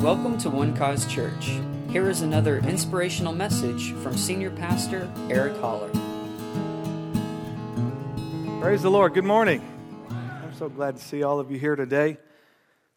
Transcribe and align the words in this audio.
Welcome 0.00 0.36
to 0.38 0.50
One 0.50 0.76
Cause 0.76 1.06
Church. 1.06 1.58
Here 1.90 2.10
is 2.10 2.20
another 2.20 2.58
inspirational 2.58 3.32
message 3.32 3.92
from 3.94 4.16
Senior 4.16 4.50
Pastor 4.50 5.10
Eric 5.30 5.56
Holler. 5.56 5.88
Praise 8.60 8.82
the 8.82 8.90
Lord. 8.90 9.14
Good 9.14 9.24
morning. 9.24 9.66
I'm 10.10 10.54
so 10.54 10.68
glad 10.68 10.96
to 10.96 11.02
see 11.02 11.22
all 11.22 11.40
of 11.40 11.50
you 11.50 11.58
here 11.58 11.76
today. 11.76 12.18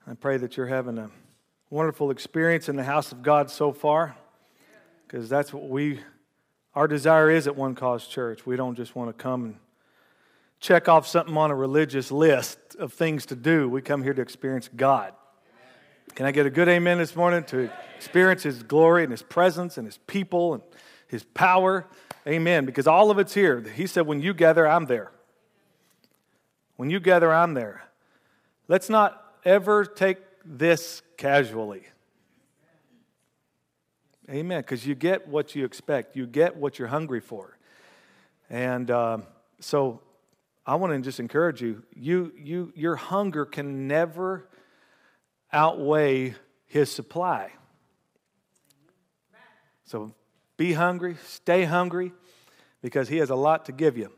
I 0.06 0.14
pray 0.14 0.38
that 0.38 0.58
you're 0.58 0.68
having 0.68 0.98
a 0.98 1.10
wonderful 1.70 2.12
experience 2.12 2.68
in 2.68 2.76
the 2.76 2.84
house 2.84 3.14
of 3.14 3.24
God 3.24 3.50
so 3.50 3.72
far, 3.72 4.18
because 5.08 5.30
that's 5.30 5.54
what 5.54 5.70
we, 5.70 6.02
our 6.76 6.88
desire 6.88 7.32
is 7.32 7.48
at 7.48 7.56
One 7.56 7.76
Cause 7.76 8.08
Church. 8.08 8.46
We 8.46 8.58
don't 8.58 8.76
just 8.76 8.94
want 8.94 9.10
to 9.10 9.24
come 9.24 9.46
and 9.46 9.56
check 10.60 10.90
off 10.90 11.08
something 11.08 11.36
on 11.38 11.50
a 11.50 11.56
religious 11.56 12.12
list 12.12 12.60
of 12.78 12.92
things 12.92 13.26
to 13.28 13.38
do. 13.38 13.70
We 13.70 13.82
come 13.82 14.04
here 14.04 14.14
to 14.14 14.22
experience 14.22 14.70
God. 14.76 15.14
Can 16.16 16.26
I 16.26 16.32
get 16.32 16.46
a 16.46 16.50
good 16.50 16.68
amen 16.68 16.98
this 16.98 17.16
morning 17.16 17.44
to 17.46 17.70
experience 17.96 18.44
His 18.44 18.64
glory 18.64 19.04
and 19.04 19.12
His 19.12 19.22
presence 19.22 19.78
and 19.78 19.88
His 19.88 19.98
people 20.00 20.56
and 20.56 20.64
His 21.08 21.24
power? 21.24 21.88
Amen. 22.28 22.66
Because 22.66 22.88
all 22.88 23.10
of 23.10 23.20
it's 23.20 23.34
here. 23.34 23.62
He 23.62 23.88
said, 23.88 24.06
when 24.06 24.22
you 24.22 24.34
gather, 24.34 24.68
I'm 24.68 24.86
there. 24.86 25.12
When 26.76 26.90
you 26.90 27.00
gather, 27.00 27.34
I'm 27.34 27.54
there. 27.54 27.84
Let's 28.68 28.90
not 28.90 29.24
ever 29.46 29.86
take 29.86 30.18
this 30.46 31.02
casually. 31.18 31.84
Amen. 34.30 34.60
Because 34.60 34.86
you 34.86 34.96
get 34.96 35.28
what 35.28 35.56
you 35.56 35.66
expect, 35.66 36.16
you 36.16 36.28
get 36.28 36.56
what 36.56 36.78
you're 36.78 36.90
hungry 36.90 37.20
for. 37.20 37.58
And 38.50 38.92
um, 38.92 39.24
so 39.60 40.02
I 40.66 40.76
want 40.76 40.94
to 40.94 41.00
just 41.02 41.20
encourage 41.20 41.62
you, 41.62 41.84
you, 41.96 42.32
you 42.38 42.74
your 42.76 42.96
hunger 42.96 43.46
can 43.46 43.88
never 43.88 44.48
outweigh 45.52 46.36
his 46.68 46.92
supply. 46.92 47.52
So 49.86 50.14
be 50.58 50.74
hungry, 50.74 51.18
stay 51.26 51.64
hungry, 51.64 52.12
because 52.82 53.08
he 53.10 53.18
has 53.18 53.30
a 53.30 53.36
lot 53.36 53.66
to 53.66 53.72
give 53.72 53.98
you. 53.98 54.12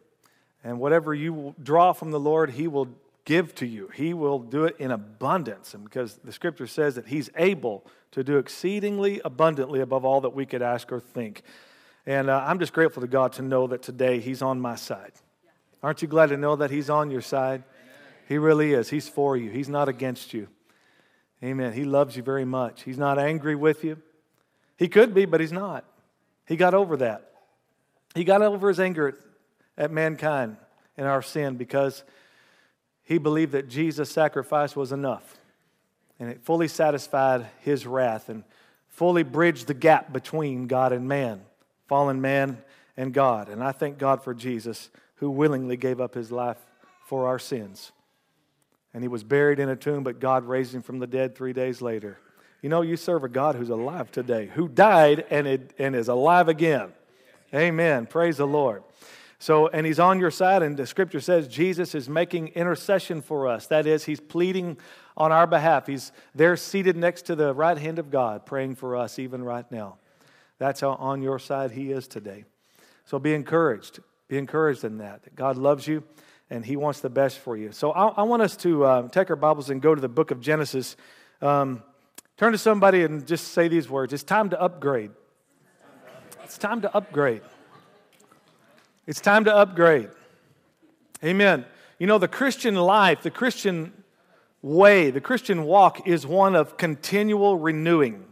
And 0.63 0.79
whatever 0.79 1.13
you 1.13 1.55
draw 1.61 1.93
from 1.93 2.11
the 2.11 2.19
Lord, 2.19 2.51
he 2.51 2.67
will 2.67 2.89
give 3.25 3.55
to 3.55 3.65
you. 3.65 3.89
He 3.93 4.13
will 4.13 4.39
do 4.39 4.65
it 4.65 4.75
in 4.79 4.91
abundance. 4.91 5.73
And 5.73 5.83
because 5.83 6.19
the 6.23 6.31
scripture 6.31 6.67
says 6.67 6.95
that 6.95 7.07
he's 7.07 7.29
able 7.35 7.85
to 8.11 8.23
do 8.23 8.37
exceedingly 8.37 9.21
abundantly 9.23 9.79
above 9.79 10.05
all 10.05 10.21
that 10.21 10.31
we 10.31 10.45
could 10.45 10.61
ask 10.61 10.91
or 10.91 10.99
think. 10.99 11.43
And 12.05 12.29
uh, 12.29 12.43
I'm 12.45 12.59
just 12.59 12.73
grateful 12.73 13.01
to 13.01 13.07
God 13.07 13.33
to 13.33 13.41
know 13.41 13.67
that 13.67 13.81
today 13.81 14.19
he's 14.19 14.41
on 14.41 14.59
my 14.59 14.75
side. 14.75 15.13
Aren't 15.83 16.01
you 16.01 16.07
glad 16.07 16.29
to 16.29 16.37
know 16.37 16.55
that 16.57 16.69
he's 16.71 16.89
on 16.89 17.11
your 17.11 17.21
side? 17.21 17.63
He 18.27 18.37
really 18.37 18.73
is. 18.73 18.89
He's 18.89 19.07
for 19.07 19.37
you, 19.37 19.49
he's 19.49 19.69
not 19.69 19.89
against 19.89 20.33
you. 20.33 20.47
Amen. 21.43 21.73
He 21.73 21.83
loves 21.83 22.15
you 22.15 22.23
very 22.23 22.45
much. 22.45 22.83
He's 22.83 22.97
not 22.97 23.17
angry 23.17 23.55
with 23.55 23.83
you. 23.83 23.97
He 24.77 24.87
could 24.87 25.13
be, 25.13 25.25
but 25.25 25.41
he's 25.41 25.51
not. 25.51 25.85
He 26.47 26.55
got 26.55 26.73
over 26.73 26.97
that. 26.97 27.31
He 28.13 28.23
got 28.23 28.41
over 28.41 28.67
his 28.67 28.79
anger 28.79 29.07
at, 29.07 29.15
at 29.77 29.91
mankind 29.91 30.57
and 30.97 31.07
our 31.07 31.21
sin 31.21 31.55
because 31.55 32.03
he 33.03 33.17
believed 33.17 33.53
that 33.53 33.69
Jesus' 33.69 34.11
sacrifice 34.11 34.75
was 34.75 34.91
enough. 34.91 35.37
And 36.19 36.29
it 36.29 36.43
fully 36.43 36.67
satisfied 36.67 37.47
his 37.61 37.87
wrath 37.87 38.29
and 38.29 38.43
fully 38.87 39.23
bridged 39.23 39.67
the 39.67 39.73
gap 39.73 40.13
between 40.13 40.67
God 40.67 40.91
and 40.91 41.07
man, 41.07 41.41
fallen 41.87 42.21
man 42.21 42.59
and 42.95 43.13
God. 43.13 43.49
And 43.49 43.63
I 43.63 43.71
thank 43.71 43.97
God 43.97 44.23
for 44.23 44.35
Jesus 44.35 44.91
who 45.15 45.31
willingly 45.31 45.77
gave 45.77 45.99
up 45.99 46.13
his 46.13 46.31
life 46.31 46.57
for 47.05 47.25
our 47.27 47.39
sins 47.39 47.91
and 48.93 49.03
he 49.03 49.07
was 49.07 49.23
buried 49.23 49.59
in 49.59 49.69
a 49.69 49.75
tomb, 49.75 50.03
but 50.03 50.19
God 50.19 50.45
raised 50.45 50.75
him 50.75 50.81
from 50.81 50.99
the 50.99 51.07
dead 51.07 51.35
three 51.35 51.53
days 51.53 51.81
later. 51.81 52.17
You 52.61 52.69
know, 52.69 52.81
you 52.81 52.97
serve 52.97 53.23
a 53.23 53.29
God 53.29 53.55
who's 53.55 53.69
alive 53.69 54.11
today, 54.11 54.47
who 54.53 54.67
died 54.67 55.25
and, 55.29 55.47
it, 55.47 55.73
and 55.79 55.95
is 55.95 56.07
alive 56.07 56.47
again. 56.47 56.91
Amen. 57.53 58.05
Praise 58.05 58.37
the 58.37 58.47
Lord. 58.47 58.83
So, 59.39 59.67
and 59.67 59.87
he's 59.87 59.99
on 59.99 60.19
your 60.19 60.29
side, 60.29 60.61
and 60.61 60.77
the 60.77 60.85
scripture 60.85 61.19
says 61.19 61.47
Jesus 61.47 61.95
is 61.95 62.07
making 62.07 62.49
intercession 62.49 63.23
for 63.23 63.47
us. 63.47 63.65
That 63.67 63.87
is, 63.87 64.05
he's 64.05 64.19
pleading 64.19 64.77
on 65.17 65.31
our 65.31 65.47
behalf. 65.47 65.87
He's 65.87 66.11
there 66.35 66.55
seated 66.55 66.95
next 66.95 67.23
to 67.23 67.35
the 67.35 67.51
right 67.53 67.77
hand 67.77 67.97
of 67.97 68.11
God, 68.11 68.45
praying 68.45 68.75
for 68.75 68.95
us 68.95 69.17
even 69.17 69.43
right 69.43 69.69
now. 69.71 69.97
That's 70.59 70.81
how 70.81 70.91
on 70.91 71.23
your 71.23 71.39
side 71.39 71.71
he 71.71 71.91
is 71.91 72.07
today. 72.07 72.43
So 73.05 73.17
be 73.17 73.33
encouraged. 73.33 73.99
Be 74.27 74.37
encouraged 74.37 74.83
in 74.83 74.99
that. 74.99 75.23
that 75.23 75.35
God 75.35 75.57
loves 75.57 75.87
you 75.87 76.03
and 76.51 76.65
He 76.65 76.75
wants 76.75 76.99
the 76.99 77.09
best 77.09 77.39
for 77.39 77.57
you. 77.57 77.71
So 77.71 77.91
I, 77.91 78.09
I 78.09 78.23
want 78.23 78.43
us 78.43 78.55
to 78.57 78.83
uh, 78.83 79.07
take 79.07 79.29
our 79.29 79.35
Bibles 79.35 79.71
and 79.71 79.81
go 79.81 79.95
to 79.95 80.01
the 80.01 80.09
book 80.09 80.29
of 80.29 80.41
Genesis. 80.41 80.97
Um, 81.41 81.81
turn 82.37 82.51
to 82.51 82.57
somebody 82.57 83.03
and 83.03 83.25
just 83.25 83.47
say 83.53 83.69
these 83.69 83.89
words 83.89 84.13
It's 84.13 84.21
time 84.21 84.51
to 84.51 84.61
upgrade. 84.61 85.11
It's 86.43 86.57
time 86.57 86.81
to 86.81 86.93
upgrade. 86.95 87.41
It's 89.07 89.21
time 89.21 89.45
to 89.45 89.55
upgrade. 89.55 90.09
Amen. 91.23 91.65
You 91.97 92.07
know, 92.07 92.17
the 92.17 92.27
Christian 92.27 92.75
life, 92.75 93.21
the 93.21 93.31
Christian 93.31 93.93
way, 94.61 95.09
the 95.09 95.21
Christian 95.21 95.63
walk 95.63 96.07
is 96.07 96.27
one 96.27 96.55
of 96.55 96.75
continual 96.77 97.57
renewing. 97.57 98.25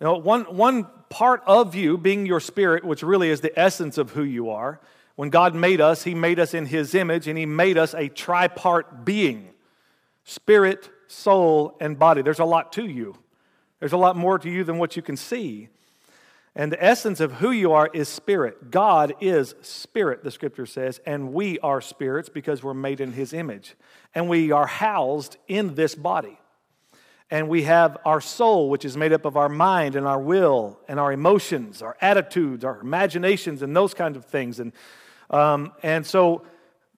You 0.00 0.06
know, 0.06 0.18
one, 0.18 0.42
one 0.42 0.86
part 1.08 1.42
of 1.46 1.74
you 1.74 1.96
being 1.96 2.26
your 2.26 2.40
spirit, 2.40 2.84
which 2.84 3.02
really 3.02 3.30
is 3.30 3.40
the 3.40 3.58
essence 3.58 3.96
of 3.96 4.10
who 4.10 4.22
you 4.22 4.50
are, 4.50 4.80
when 5.16 5.30
God 5.30 5.54
made 5.54 5.80
us, 5.80 6.04
He 6.04 6.14
made 6.14 6.38
us 6.38 6.54
in 6.54 6.66
His 6.66 6.94
image 6.94 7.28
and 7.28 7.38
He 7.38 7.46
made 7.46 7.78
us 7.78 7.94
a 7.94 8.08
tripart 8.08 9.04
being 9.04 9.50
spirit, 10.24 10.90
soul, 11.06 11.76
and 11.80 11.98
body. 11.98 12.22
There's 12.22 12.38
a 12.38 12.44
lot 12.44 12.72
to 12.74 12.86
you. 12.86 13.16
There's 13.78 13.92
a 13.92 13.98
lot 13.98 14.16
more 14.16 14.38
to 14.38 14.50
you 14.50 14.64
than 14.64 14.78
what 14.78 14.96
you 14.96 15.02
can 15.02 15.16
see. 15.16 15.68
And 16.56 16.70
the 16.70 16.82
essence 16.82 17.20
of 17.20 17.32
who 17.32 17.50
you 17.50 17.72
are 17.72 17.90
is 17.92 18.08
spirit. 18.08 18.70
God 18.70 19.14
is 19.20 19.54
spirit, 19.60 20.22
the 20.22 20.30
scripture 20.30 20.66
says, 20.66 21.00
and 21.04 21.32
we 21.32 21.58
are 21.60 21.80
spirits 21.80 22.28
because 22.28 22.62
we're 22.62 22.74
made 22.74 23.00
in 23.00 23.12
His 23.12 23.32
image. 23.32 23.74
And 24.14 24.28
we 24.28 24.52
are 24.52 24.66
housed 24.66 25.36
in 25.48 25.74
this 25.74 25.94
body. 25.94 26.38
And 27.30 27.48
we 27.48 27.64
have 27.64 27.98
our 28.04 28.20
soul, 28.20 28.70
which 28.70 28.84
is 28.84 28.96
made 28.96 29.12
up 29.12 29.24
of 29.24 29.36
our 29.36 29.48
mind 29.48 29.96
and 29.96 30.06
our 30.06 30.20
will 30.20 30.78
and 30.86 31.00
our 31.00 31.12
emotions, 31.12 31.82
our 31.82 31.96
attitudes, 32.00 32.64
our 32.64 32.80
imaginations, 32.80 33.62
and 33.62 33.74
those 33.74 33.92
kinds 33.92 34.16
of 34.16 34.24
things. 34.24 34.60
And 34.60 34.72
um, 35.34 35.72
and 35.82 36.06
so, 36.06 36.46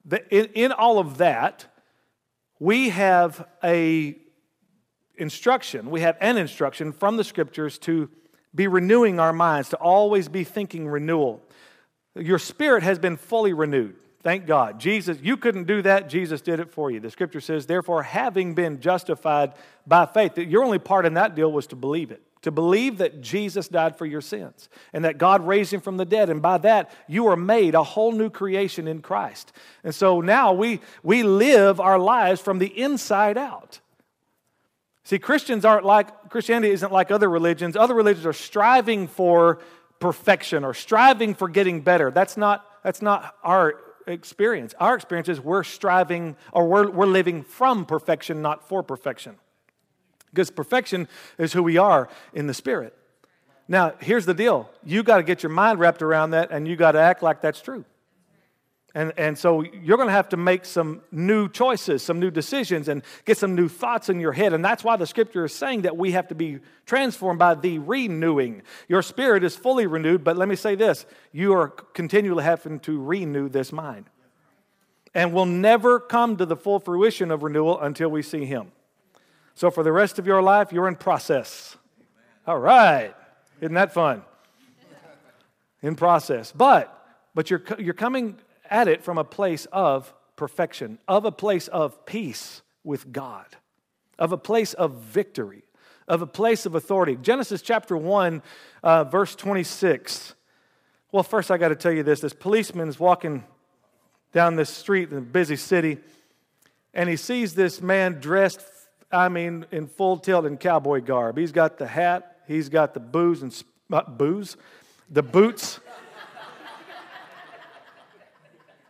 the, 0.04 0.22
in, 0.28 0.50
in 0.52 0.72
all 0.72 0.98
of 0.98 1.18
that, 1.18 1.64
we 2.58 2.90
have 2.90 3.48
a 3.64 4.14
instruction, 5.16 5.90
we 5.90 6.02
have 6.02 6.18
an 6.20 6.36
instruction 6.36 6.92
from 6.92 7.16
the 7.16 7.24
scriptures 7.24 7.78
to 7.78 8.10
be 8.54 8.68
renewing 8.68 9.18
our 9.18 9.32
minds, 9.32 9.70
to 9.70 9.76
always 9.76 10.28
be 10.28 10.44
thinking 10.44 10.86
renewal. 10.86 11.42
Your 12.14 12.38
spirit 12.38 12.82
has 12.82 12.98
been 12.98 13.16
fully 13.16 13.54
renewed. 13.54 13.96
Thank 14.22 14.46
God. 14.46 14.80
Jesus, 14.80 15.18
you 15.22 15.38
couldn't 15.38 15.64
do 15.64 15.80
that. 15.82 16.10
Jesus 16.10 16.42
did 16.42 16.60
it 16.60 16.70
for 16.70 16.90
you. 16.90 17.00
The 17.00 17.10
scripture 17.10 17.40
says, 17.40 17.64
therefore, 17.64 18.02
having 18.02 18.54
been 18.54 18.80
justified 18.80 19.54
by 19.86 20.04
faith, 20.04 20.34
that 20.34 20.46
your 20.46 20.62
only 20.62 20.78
part 20.78 21.06
in 21.06 21.14
that 21.14 21.34
deal 21.34 21.50
was 21.50 21.66
to 21.68 21.76
believe 21.76 22.10
it 22.10 22.22
to 22.46 22.52
believe 22.52 22.98
that 22.98 23.20
Jesus 23.20 23.66
died 23.66 23.98
for 23.98 24.06
your 24.06 24.20
sins 24.20 24.68
and 24.92 25.04
that 25.04 25.18
God 25.18 25.44
raised 25.44 25.74
him 25.74 25.80
from 25.80 25.96
the 25.96 26.04
dead. 26.04 26.30
And 26.30 26.40
by 26.40 26.58
that, 26.58 26.92
you 27.08 27.26
are 27.26 27.34
made 27.34 27.74
a 27.74 27.82
whole 27.82 28.12
new 28.12 28.30
creation 28.30 28.86
in 28.86 29.02
Christ. 29.02 29.52
And 29.82 29.92
so 29.92 30.20
now 30.20 30.52
we, 30.52 30.80
we 31.02 31.24
live 31.24 31.80
our 31.80 31.98
lives 31.98 32.40
from 32.40 32.60
the 32.60 32.68
inside 32.68 33.36
out. 33.36 33.80
See, 35.02 35.18
Christians 35.18 35.64
aren't 35.64 35.84
like, 35.84 36.30
Christianity 36.30 36.72
isn't 36.72 36.92
like 36.92 37.10
other 37.10 37.28
religions. 37.28 37.74
Other 37.74 37.94
religions 37.94 38.24
are 38.26 38.32
striving 38.32 39.08
for 39.08 39.58
perfection 39.98 40.62
or 40.62 40.72
striving 40.72 41.34
for 41.34 41.48
getting 41.48 41.80
better. 41.80 42.12
That's 42.12 42.36
not, 42.36 42.64
that's 42.84 43.02
not 43.02 43.34
our 43.42 43.74
experience. 44.06 44.72
Our 44.78 44.94
experience 44.94 45.28
is 45.28 45.40
we're 45.40 45.64
striving 45.64 46.36
or 46.52 46.68
we're, 46.68 46.90
we're 46.92 47.06
living 47.06 47.42
from 47.42 47.86
perfection, 47.86 48.40
not 48.40 48.68
for 48.68 48.84
perfection. 48.84 49.34
Because 50.36 50.50
perfection 50.50 51.08
is 51.38 51.54
who 51.54 51.62
we 51.62 51.78
are 51.78 52.10
in 52.34 52.46
the 52.46 52.52
Spirit. 52.52 52.94
Now, 53.68 53.94
here's 54.00 54.26
the 54.26 54.34
deal 54.34 54.68
you 54.84 55.02
got 55.02 55.16
to 55.16 55.22
get 55.22 55.42
your 55.42 55.50
mind 55.50 55.80
wrapped 55.80 56.02
around 56.02 56.30
that 56.32 56.50
and 56.50 56.68
you 56.68 56.76
got 56.76 56.92
to 56.92 57.00
act 57.00 57.22
like 57.22 57.40
that's 57.40 57.60
true. 57.60 57.86
And, 58.94 59.12
and 59.18 59.36
so 59.36 59.62
you're 59.62 59.96
going 59.96 60.08
to 60.08 60.14
have 60.14 60.30
to 60.30 60.38
make 60.38 60.64
some 60.64 61.02
new 61.10 61.50
choices, 61.50 62.02
some 62.02 62.18
new 62.18 62.30
decisions, 62.30 62.88
and 62.88 63.02
get 63.26 63.36
some 63.36 63.54
new 63.54 63.68
thoughts 63.68 64.08
in 64.08 64.20
your 64.20 64.32
head. 64.32 64.52
And 64.52 64.64
that's 64.64 64.82
why 64.84 64.96
the 64.96 65.06
scripture 65.06 65.44
is 65.44 65.54
saying 65.54 65.82
that 65.82 65.96
we 65.96 66.12
have 66.12 66.28
to 66.28 66.34
be 66.34 66.60
transformed 66.86 67.38
by 67.38 67.54
the 67.54 67.78
renewing. 67.78 68.62
Your 68.88 69.02
spirit 69.02 69.44
is 69.44 69.54
fully 69.56 69.86
renewed, 69.86 70.24
but 70.24 70.36
let 70.36 70.48
me 70.48 70.56
say 70.56 70.74
this 70.74 71.04
you 71.32 71.52
are 71.54 71.68
continually 71.68 72.44
having 72.44 72.80
to 72.80 73.02
renew 73.02 73.48
this 73.48 73.72
mind. 73.72 74.06
And 75.14 75.32
we'll 75.32 75.46
never 75.46 75.98
come 75.98 76.36
to 76.36 76.46
the 76.46 76.56
full 76.56 76.78
fruition 76.78 77.30
of 77.30 77.42
renewal 77.42 77.80
until 77.80 78.10
we 78.10 78.22
see 78.22 78.44
Him. 78.44 78.72
So 79.56 79.70
for 79.70 79.82
the 79.82 79.90
rest 79.90 80.18
of 80.18 80.26
your 80.26 80.42
life, 80.42 80.70
you're 80.70 80.86
in 80.86 80.96
process. 80.96 81.78
All 82.46 82.58
right. 82.58 83.14
Isn't 83.60 83.74
that 83.74 83.92
fun? 83.92 84.22
In 85.82 85.96
process. 85.96 86.52
But 86.52 86.92
but 87.34 87.50
you're 87.50 87.62
you're 87.78 87.94
coming 87.94 88.36
at 88.70 88.86
it 88.86 89.02
from 89.02 89.16
a 89.16 89.24
place 89.24 89.66
of 89.72 90.12
perfection, 90.36 90.98
of 91.08 91.24
a 91.24 91.32
place 91.32 91.68
of 91.68 92.04
peace 92.04 92.60
with 92.84 93.10
God, 93.12 93.46
of 94.18 94.30
a 94.30 94.36
place 94.36 94.74
of 94.74 94.96
victory, 94.96 95.64
of 96.06 96.20
a 96.20 96.26
place 96.26 96.66
of 96.66 96.74
authority. 96.74 97.16
Genesis 97.16 97.62
chapter 97.62 97.96
1, 97.96 98.42
uh, 98.82 99.04
verse 99.04 99.34
26. 99.34 100.34
Well, 101.12 101.22
first 101.22 101.50
I 101.50 101.56
got 101.56 101.68
to 101.68 101.76
tell 101.76 101.92
you 101.92 102.02
this 102.02 102.20
this 102.20 102.34
policeman 102.34 102.90
is 102.90 103.00
walking 103.00 103.42
down 104.32 104.56
this 104.56 104.68
street 104.68 105.10
in 105.10 105.16
a 105.16 105.22
busy 105.22 105.56
city, 105.56 105.96
and 106.92 107.08
he 107.08 107.16
sees 107.16 107.54
this 107.54 107.80
man 107.80 108.20
dressed, 108.20 108.60
I 109.10 109.28
mean, 109.28 109.66
in 109.70 109.86
full 109.86 110.18
tilt 110.18 110.44
and 110.44 110.58
cowboy 110.58 111.00
garb. 111.00 111.38
He's 111.38 111.52
got 111.52 111.78
the 111.78 111.86
hat, 111.86 112.40
he's 112.46 112.68
got 112.68 112.94
the 112.94 113.00
booze 113.00 113.42
and 113.42 113.64
uh, 113.92 114.02
booze, 114.02 114.56
the 115.10 115.22
boots, 115.22 115.80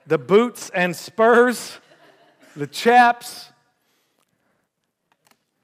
the 0.06 0.18
boots 0.18 0.70
and 0.70 0.94
spurs, 0.96 1.78
the 2.54 2.66
chaps. 2.66 3.50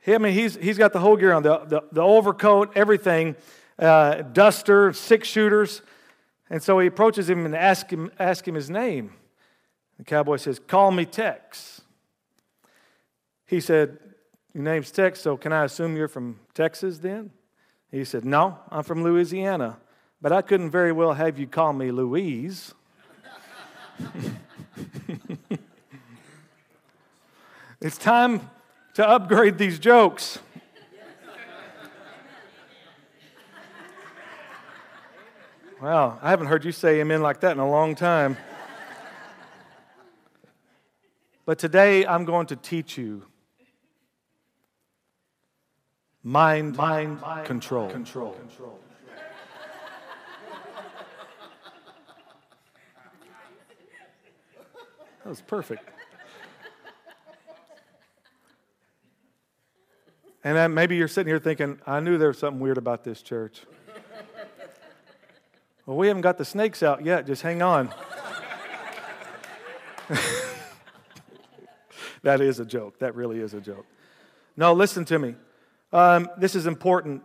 I 0.07 0.19
mean, 0.19 0.35
he's, 0.35 0.57
he's 0.57 0.79
got 0.79 0.93
the 0.93 0.99
whole 0.99 1.17
gear 1.17 1.33
on 1.33 1.43
the, 1.45 1.59
the, 1.59 1.83
the 1.93 2.03
overcoat, 2.03 2.73
everything, 2.77 3.37
uh, 3.79 4.23
duster, 4.23 4.93
six 4.93 5.29
shooters. 5.29 5.81
And 6.51 6.63
so 6.63 6.79
he 6.81 6.89
approaches 6.89 7.31
him 7.31 7.47
and 7.47 7.55
asks 7.55 7.91
him, 7.91 8.11
asks 8.19 8.47
him 8.47 8.57
his 8.57 8.69
name. 8.69 9.15
The 9.99 10.05
cowboy 10.05 10.37
says, 10.37 10.59
Call 10.59 10.91
me 10.91 11.07
Tex. 11.07 11.81
He 13.47 13.61
said, 13.61 13.99
Your 14.55 14.65
name's 14.65 14.91
Tex, 14.91 15.21
so 15.21 15.37
can 15.39 15.51
I 15.53 15.65
assume 15.65 15.97
you're 15.97 16.09
from 16.09 16.39
Texas 16.53 16.99
then? 16.99 17.31
He 17.91 18.05
said, 18.05 18.27
No, 18.27 18.59
I'm 18.71 18.83
from 18.83 19.03
Louisiana, 19.03 19.79
but 20.21 20.31
I 20.31 20.43
couldn't 20.43 20.71
very 20.71 20.93
well 20.93 21.15
have 21.15 21.39
you 21.39 21.47
call 21.47 21.73
me 21.73 21.91
Louise. 21.91 22.75
it's 27.81 27.97
time 27.97 28.51
to 28.95 29.09
upgrade 29.09 29.57
these 29.57 29.79
jokes. 29.79 30.39
Wow, 35.81 36.19
I 36.23 36.29
haven't 36.31 36.49
heard 36.49 36.65
you 36.65 36.73
say 36.73 37.01
amen 37.01 37.23
like 37.23 37.41
that 37.41 37.53
in 37.53 37.59
a 37.59 37.69
long 37.69 37.95
time. 37.95 38.37
But 41.45 41.59
today 41.59 42.07
I'm 42.07 42.25
going 42.25 42.47
to 42.49 42.57
teach 42.57 42.97
you 42.99 43.25
mind, 46.23 46.77
mind, 46.77 47.21
mind 47.21 47.47
control. 47.47 47.91
control. 47.91 48.33
control. 48.33 48.79
That 55.25 55.29
was 55.29 55.41
perfect. 55.41 55.89
And 60.45 60.57
then 60.57 60.75
maybe 60.75 60.97
you're 60.97 61.07
sitting 61.07 61.31
here 61.31 61.39
thinking, 61.39 61.79
I 61.87 62.01
knew 62.01 62.19
there 62.19 62.27
was 62.29 62.39
something 62.39 62.61
weird 62.61 62.79
about 62.79 63.05
this 63.05 63.23
church. 63.23 63.63
well, 65.87 65.97
we 65.97 66.09
haven't 66.09 66.23
got 66.23 66.37
the 66.39 66.45
snakes 66.45 66.83
out 66.83 67.05
yet. 67.05 67.27
Just 67.27 67.43
hang 67.43 67.63
on. 67.63 67.95
that 72.23 72.41
is 72.41 72.59
a 72.59 72.65
joke. 72.65 72.99
That 72.99 73.15
really 73.15 73.39
is 73.39 73.55
a 73.55 73.61
joke. 73.61 73.87
No, 74.57 74.73
listen 74.73 75.05
to 75.05 75.21
me. 75.21 75.37
Um, 75.93 76.31
this 76.39 76.55
is 76.55 76.67
important 76.67 77.23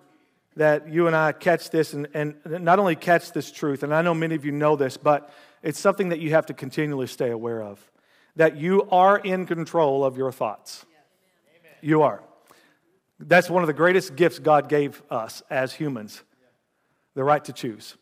that 0.58 0.90
you 0.90 1.08
and 1.08 1.16
I 1.16 1.32
catch 1.32 1.70
this 1.70 1.94
and, 1.94 2.08
and 2.14 2.36
not 2.46 2.80
only 2.80 2.96
catch 2.96 3.32
this 3.32 3.52
truth, 3.52 3.84
and 3.84 3.94
I 3.94 4.02
know 4.02 4.14
many 4.14 4.36
of 4.36 4.44
you 4.44 4.52
know 4.52 4.76
this, 4.76 4.98
but 4.98 5.32
it's 5.64 5.80
something 5.80 6.10
that 6.10 6.20
you 6.20 6.32
have 6.32 6.48
to 6.48 6.54
continually 6.54 7.08
stay 7.08 7.30
aware 7.30 7.64
of. 7.64 7.80
That 8.36 8.58
you 8.58 8.88
are 8.92 9.18
in 9.18 9.46
control 9.46 10.04
of 10.04 10.18
your 10.18 10.32
thoughts. 10.32 10.86
You 11.82 12.02
are. 12.02 12.24
That's 13.20 13.50
one 13.50 13.64
of 13.64 13.68
the 13.68 13.74
greatest 13.74 14.16
gifts 14.16 14.40
God 14.40 14.70
gave 14.70 15.02
us 15.10 15.42
as 15.50 15.74
humans 15.74 16.24
the 17.16 17.24
right 17.24 17.44
to 17.46 17.54
choose. 17.54 17.96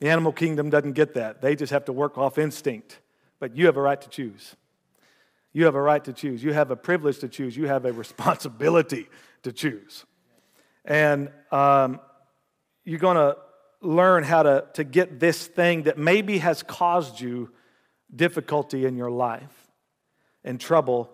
The 0.00 0.08
animal 0.08 0.32
kingdom 0.32 0.70
doesn't 0.70 0.92
get 0.92 1.14
that, 1.14 1.40
they 1.40 1.54
just 1.54 1.72
have 1.72 1.84
to 1.86 1.92
work 1.92 2.18
off 2.18 2.38
instinct. 2.38 3.00
But 3.40 3.56
you 3.56 3.66
have 3.66 3.76
a 3.76 3.80
right 3.80 4.00
to 4.00 4.08
choose. 4.08 4.56
You 5.54 5.64
have 5.64 5.76
a 5.76 5.80
right 5.80 6.04
to 6.04 6.12
choose. 6.12 6.44
You 6.44 6.52
have 6.52 6.70
a 6.70 6.76
privilege 6.76 7.20
to 7.20 7.28
choose. 7.28 7.56
You 7.56 7.66
have 7.66 7.86
a 7.86 7.92
responsibility 8.04 9.08
to 9.44 9.52
choose. 9.52 10.04
And 10.84 11.30
um, 11.50 12.00
you're 12.84 12.98
going 12.98 13.16
to 13.16 13.38
learn 13.80 14.24
how 14.24 14.42
to, 14.42 14.66
to 14.74 14.84
get 14.84 15.20
this 15.20 15.46
thing 15.46 15.84
that 15.84 15.96
maybe 15.96 16.38
has 16.38 16.62
caused 16.62 17.20
you 17.20 17.50
difficulty 18.14 18.84
in 18.84 18.96
your 18.96 19.10
life 19.10 19.70
and 20.42 20.60
trouble 20.60 21.10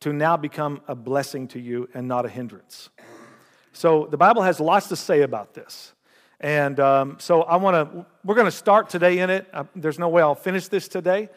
to 0.00 0.12
now 0.12 0.36
become 0.36 0.80
a 0.88 0.94
blessing 0.94 1.48
to 1.48 1.60
you 1.60 1.88
and 1.94 2.08
not 2.08 2.24
a 2.26 2.28
hindrance. 2.28 2.88
So 3.72 4.06
the 4.10 4.16
Bible 4.16 4.42
has 4.42 4.60
lots 4.60 4.88
to 4.88 4.96
say 4.96 5.22
about 5.22 5.54
this. 5.54 5.92
And 6.40 6.78
um, 6.80 7.16
so 7.20 7.42
I 7.42 7.56
want 7.56 7.92
to, 7.92 8.06
we're 8.24 8.34
going 8.34 8.46
to 8.46 8.50
start 8.50 8.88
today 8.88 9.18
in 9.18 9.30
it. 9.30 9.46
Uh, 9.52 9.64
there's 9.74 9.98
no 9.98 10.08
way 10.08 10.22
I'll 10.22 10.34
finish 10.34 10.68
this 10.68 10.88
today. 10.88 11.28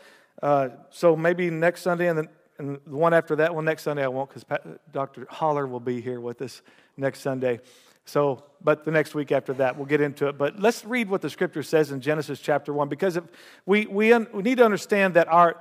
Uh, 0.41 0.69
so 0.89 1.15
maybe 1.15 1.49
next 1.49 1.81
Sunday 1.81 2.09
and, 2.09 2.17
then, 2.17 2.29
and 2.59 2.80
the 2.86 2.95
one 2.95 3.13
after 3.13 3.36
that 3.38 3.54
one, 3.54 3.65
next 3.65 3.83
Sunday 3.83 4.04
I 4.04 4.07
won't 4.07 4.30
because 4.30 4.45
Dr. 4.92 5.27
Holler 5.30 5.68
will 5.68 5.80
be 5.80 6.01
here 6.01 6.19
with 6.19 6.42
us 6.42 6.62
next 6.98 7.21
Sunday. 7.21 7.59
So, 8.06 8.44
but 8.63 8.86
the 8.86 8.92
next 8.92 9.13
week 9.13 9.31
after 9.31 9.54
that, 9.56 9.75
we'll 9.75 9.86
get 9.86 10.00
into 10.01 10.27
it. 10.27 10.38
But 10.38 10.59
let's 10.59 10.86
read 10.86 11.09
what 11.09 11.21
the 11.21 11.30
scripture 11.30 11.62
says 11.62 11.92
in 11.92 12.00
Genesis 12.00 12.39
chapter 12.39 12.71
1 12.71 12.88
because 12.88 13.19
we, 13.65 13.86
we, 13.86 14.13
un, 14.13 14.27
we 14.33 14.44
need 14.44 14.59
to 14.59 14.65
understand 14.65 15.15
that 15.15 15.27
our, 15.27 15.57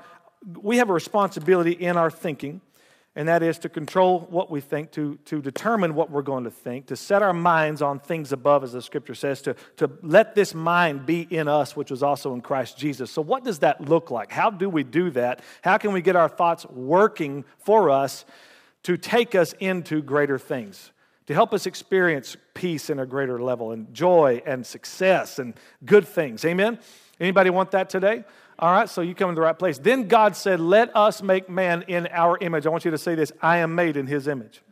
we 0.61 0.77
have 0.77 0.89
a 0.89 0.93
responsibility 0.93 1.73
in 1.73 1.97
our 1.97 2.11
thinking, 2.11 2.61
and 3.17 3.29
that 3.29 3.43
is 3.43 3.59
to 3.61 3.71
control 3.71 4.27
what 4.31 4.51
we 4.51 4.61
think, 4.61 4.93
to, 4.93 5.19
to 5.25 5.41
determine 5.41 5.95
what 5.95 6.11
we're 6.11 6.21
going 6.21 6.45
to 6.45 6.51
think, 6.51 6.87
to 6.89 6.97
set 6.97 7.23
our 7.23 7.33
minds 7.33 7.81
on 7.81 7.99
things 7.99 8.31
above, 8.31 8.63
as 8.63 8.73
the 8.73 8.83
scripture 8.83 9.15
says, 9.15 9.41
to, 9.43 9.57
to 9.79 9.91
let 10.03 10.35
this 10.35 10.55
mind 10.55 11.07
be 11.07 11.23
in 11.23 11.49
us, 11.49 11.75
which 11.75 11.91
was 11.91 12.03
also 12.03 12.35
in 12.35 12.43
Christ 12.43 12.77
Jesus. 12.77 13.11
So, 13.11 13.23
what 13.23 13.43
does 13.43 13.61
that 13.61 13.81
look 13.81 14.11
like? 14.11 14.31
How 14.31 14.51
do 14.51 14.69
we 14.69 14.85
do 14.85 15.11
that? 15.13 15.41
How 15.63 15.79
can 15.79 15.93
we 15.93 16.03
get 16.03 16.15
our 16.15 16.29
thoughts 16.29 16.67
working 16.67 17.47
for 17.59 17.89
us 17.89 18.27
to 18.83 18.99
take 18.99 19.35
us 19.35 19.55
into 19.55 20.03
greater 20.03 20.39
things? 20.39 20.93
to 21.27 21.35
help 21.35 21.53
us 21.53 21.67
experience 21.67 22.37
peace 22.55 22.89
in 22.89 23.01
a 23.01 23.07
greater 23.07 23.43
level 23.43 23.73
and 23.73 23.93
joy 23.93 24.41
and 24.47 24.65
success 24.65 25.41
and 25.41 25.55
good 25.85 26.07
things. 26.07 26.45
Amen? 26.45 26.79
Anybody 27.19 27.51
want 27.51 27.73
that 27.73 27.91
today? 27.91 28.23
All 28.59 28.73
right, 28.73 28.89
so 28.89 29.03
you 29.03 29.15
come 29.15 29.29
in 29.29 29.35
the 29.35 29.43
right 29.43 29.59
place. 29.59 29.77
Then 29.77 30.09
God 30.09 30.35
said, 30.35 30.61
Let 30.61 30.97
us 30.97 31.21
make 31.23 31.49
man 31.49 31.83
in 31.89 32.09
our 32.11 32.39
image. 32.39 32.67
I 32.67 32.71
want 32.71 32.85
you 32.85 32.91
to 32.91 32.99
say 32.99 33.15
this 33.15 33.33
I 33.43 33.59
am 33.59 33.75
made 33.75 33.97
in 33.97 34.07
his 34.07 34.27
image. 34.27 34.63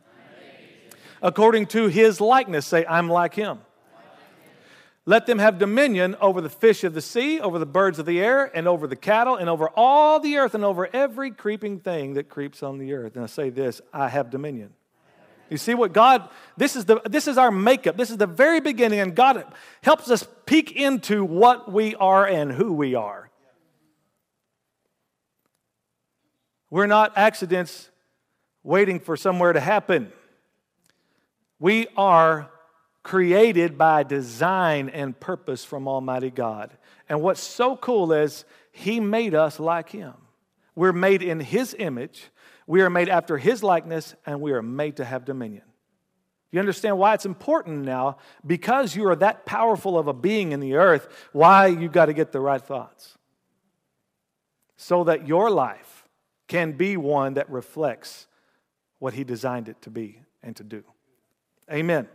According 1.21 1.67
to 1.67 1.87
his 1.87 2.19
likeness, 2.19 2.65
say, 2.65 2.85
I'm 2.85 3.09
like 3.09 3.33
him. 3.35 3.59
Let 5.07 5.27
them 5.27 5.37
have 5.37 5.59
dominion 5.59 6.15
over 6.19 6.41
the 6.41 6.49
fish 6.49 6.83
of 6.83 6.95
the 6.95 7.01
sea, 7.01 7.39
over 7.39 7.59
the 7.59 7.65
birds 7.67 7.99
of 7.99 8.07
the 8.07 8.19
air, 8.19 8.49
and 8.55 8.67
over 8.67 8.87
the 8.87 8.95
cattle, 8.95 9.35
and 9.35 9.47
over 9.47 9.69
all 9.69 10.19
the 10.19 10.37
earth, 10.37 10.55
and 10.55 10.65
over 10.65 10.89
every 10.91 11.29
creeping 11.29 11.79
thing 11.79 12.15
that 12.15 12.27
creeps 12.27 12.63
on 12.63 12.79
the 12.79 12.93
earth. 12.93 13.15
And 13.15 13.23
I 13.23 13.27
say 13.27 13.51
this 13.51 13.81
I 13.93 14.09
have 14.09 14.31
dominion. 14.31 14.73
You 15.47 15.57
see 15.57 15.75
what 15.75 15.93
God, 15.93 16.27
this 16.57 16.75
is, 16.75 16.85
the, 16.85 17.01
this 17.05 17.27
is 17.27 17.37
our 17.37 17.51
makeup. 17.51 17.97
This 17.97 18.09
is 18.09 18.17
the 18.17 18.25
very 18.25 18.59
beginning, 18.61 18.99
and 18.99 19.15
God 19.15 19.45
helps 19.83 20.09
us 20.09 20.27
peek 20.47 20.71
into 20.71 21.23
what 21.23 21.71
we 21.71 21.93
are 21.95 22.25
and 22.25 22.51
who 22.51 22.73
we 22.73 22.95
are. 22.95 23.24
We're 26.69 26.87
not 26.87 27.13
accidents 27.15 27.89
waiting 28.63 28.99
for 28.99 29.15
somewhere 29.15 29.53
to 29.53 29.59
happen. 29.59 30.11
We 31.59 31.87
are 31.95 32.49
created 33.03 33.77
by 33.77 34.03
design 34.03 34.89
and 34.89 35.19
purpose 35.19 35.63
from 35.63 35.87
Almighty 35.87 36.31
God. 36.31 36.75
And 37.07 37.21
what's 37.21 37.41
so 37.41 37.77
cool 37.77 38.11
is 38.11 38.45
He 38.71 38.99
made 38.99 39.35
us 39.35 39.59
like 39.59 39.89
Him. 39.89 40.13
We're 40.73 40.91
made 40.91 41.21
in 41.21 41.39
His 41.39 41.75
image. 41.77 42.31
We 42.67 42.81
are 42.81 42.89
made 42.89 43.09
after 43.09 43.37
his 43.37 43.63
likeness, 43.63 44.15
and 44.25 44.41
we 44.41 44.51
are 44.51 44.61
made 44.61 44.97
to 44.97 45.05
have 45.05 45.25
dominion. 45.25 45.63
You 46.51 46.59
understand 46.59 46.97
why 46.97 47.13
it's 47.13 47.25
important 47.25 47.83
now? 47.83 48.17
Because 48.45 48.95
you 48.95 49.07
are 49.07 49.15
that 49.17 49.45
powerful 49.45 49.99
of 49.99 50.07
a 50.07 50.13
being 50.13 50.51
in 50.51 50.59
the 50.59 50.75
earth, 50.75 51.07
why 51.31 51.67
you 51.67 51.89
got 51.89 52.05
to 52.05 52.13
get 52.13 52.31
the 52.31 52.39
right 52.39 52.61
thoughts. 52.61 53.17
So 54.77 55.03
that 55.05 55.27
your 55.27 55.51
life 55.51 55.84
can 56.47 56.73
be 56.73 56.97
one 56.97 57.35
that 57.35 57.49
reflects 57.49 58.27
what 58.99 59.13
he 59.13 59.23
designed 59.23 59.69
it 59.69 59.81
to 59.81 59.89
be 59.89 60.19
and 60.43 60.55
to 60.55 60.63
do. 60.63 60.83
Amen. 61.71 62.07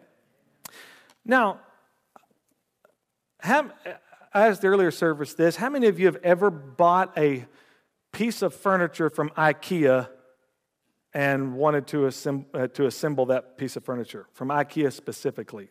Now, 1.24 1.60
how, 3.40 3.70
I 4.32 4.48
asked 4.48 4.62
the 4.62 4.68
earlier 4.68 4.90
service 4.90 5.34
this 5.34 5.56
how 5.56 5.70
many 5.70 5.86
of 5.86 5.98
you 5.98 6.06
have 6.06 6.18
ever 6.22 6.50
bought 6.50 7.16
a 7.18 7.46
piece 8.12 8.42
of 8.42 8.54
furniture 8.54 9.10
from 9.10 9.30
IKEA 9.30 10.08
and 11.12 11.54
wanted 11.54 11.86
to, 11.88 11.98
assemb- 12.02 12.46
uh, 12.54 12.68
to 12.68 12.86
assemble 12.86 13.26
that 13.26 13.58
piece 13.58 13.76
of 13.76 13.84
furniture 13.84 14.26
from 14.32 14.48
IKEA 14.48 14.92
specifically. 14.92 15.68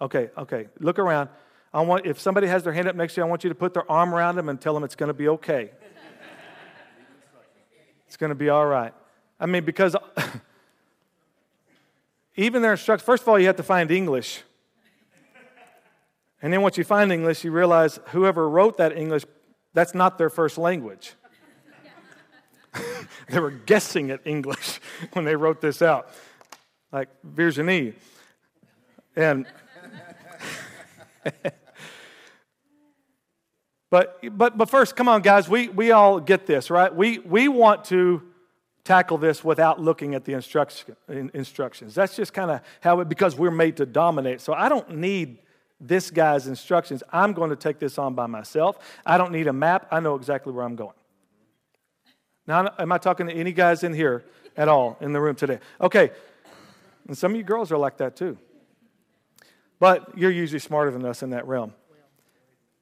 Okay, 0.00 0.30
okay, 0.36 0.68
look 0.78 0.98
around. 0.98 1.28
I 1.72 1.80
want, 1.80 2.06
if 2.06 2.20
somebody 2.20 2.46
has 2.48 2.64
their 2.64 2.72
hand 2.72 2.88
up 2.88 2.96
next 2.96 3.14
to 3.14 3.20
you, 3.20 3.26
I 3.26 3.28
want 3.28 3.44
you 3.44 3.50
to 3.50 3.54
put 3.54 3.74
their 3.74 3.90
arm 3.90 4.14
around 4.14 4.36
them 4.36 4.48
and 4.48 4.60
tell 4.60 4.74
them 4.74 4.84
it's 4.84 4.96
going 4.96 5.08
to 5.08 5.14
be 5.14 5.28
okay. 5.28 5.70
It's 8.12 8.18
going 8.18 8.28
to 8.28 8.34
be 8.34 8.50
all 8.50 8.66
right. 8.66 8.92
I 9.40 9.46
mean, 9.46 9.64
because 9.64 9.96
even 12.36 12.60
their 12.60 12.72
instructions, 12.72 13.06
first 13.06 13.22
of 13.22 13.28
all, 13.30 13.38
you 13.38 13.46
have 13.46 13.56
to 13.56 13.62
find 13.62 13.90
English. 13.90 14.42
And 16.42 16.52
then 16.52 16.60
once 16.60 16.76
you 16.76 16.84
find 16.84 17.10
English, 17.10 17.42
you 17.42 17.52
realize 17.52 17.98
whoever 18.08 18.46
wrote 18.46 18.76
that 18.76 18.94
English, 18.94 19.24
that's 19.72 19.94
not 19.94 20.18
their 20.18 20.28
first 20.28 20.58
language. 20.58 21.14
they 23.30 23.40
were 23.40 23.50
guessing 23.50 24.10
at 24.10 24.20
English 24.26 24.78
when 25.14 25.24
they 25.24 25.34
wrote 25.34 25.62
this 25.62 25.80
out, 25.80 26.10
like 26.92 27.08
Virginie. 27.24 27.94
And 29.16 29.46
but 33.92 34.20
but 34.38 34.56
but 34.56 34.70
first, 34.70 34.96
come 34.96 35.06
on, 35.06 35.20
guys, 35.20 35.50
we, 35.50 35.68
we 35.68 35.90
all 35.90 36.18
get 36.18 36.46
this, 36.46 36.70
right? 36.70 36.92
We 36.94 37.18
we 37.18 37.48
want 37.48 37.84
to 37.86 38.22
tackle 38.84 39.18
this 39.18 39.44
without 39.44 39.82
looking 39.82 40.14
at 40.14 40.24
the 40.24 40.32
instruction, 40.32 40.96
instructions. 41.34 41.94
That's 41.94 42.16
just 42.16 42.32
kind 42.32 42.50
of 42.50 42.62
how 42.80 43.00
it 43.00 43.10
because 43.10 43.36
we're 43.36 43.50
made 43.50 43.76
to 43.76 43.84
dominate. 43.84 44.40
So 44.40 44.54
I 44.54 44.70
don't 44.70 44.96
need 44.96 45.40
this 45.78 46.10
guy's 46.10 46.46
instructions. 46.46 47.02
I'm 47.12 47.34
going 47.34 47.50
to 47.50 47.56
take 47.56 47.78
this 47.78 47.98
on 47.98 48.14
by 48.14 48.26
myself. 48.26 48.78
I 49.04 49.18
don't 49.18 49.30
need 49.30 49.46
a 49.46 49.52
map. 49.52 49.88
I 49.90 50.00
know 50.00 50.14
exactly 50.14 50.54
where 50.54 50.64
I'm 50.64 50.74
going. 50.74 50.96
Now, 52.46 52.72
am 52.78 52.92
I 52.92 52.96
talking 52.96 53.26
to 53.26 53.34
any 53.34 53.52
guys 53.52 53.84
in 53.84 53.92
here 53.92 54.24
at 54.56 54.68
all 54.70 54.96
in 55.02 55.12
the 55.12 55.20
room 55.20 55.34
today? 55.34 55.58
Okay. 55.82 56.12
And 57.08 57.18
some 57.18 57.32
of 57.32 57.36
you 57.36 57.44
girls 57.44 57.70
are 57.70 57.78
like 57.78 57.98
that 57.98 58.16
too. 58.16 58.38
But 59.78 60.16
you're 60.16 60.30
usually 60.30 60.60
smarter 60.60 60.90
than 60.90 61.04
us 61.04 61.22
in 61.22 61.28
that 61.30 61.46
realm. 61.46 61.74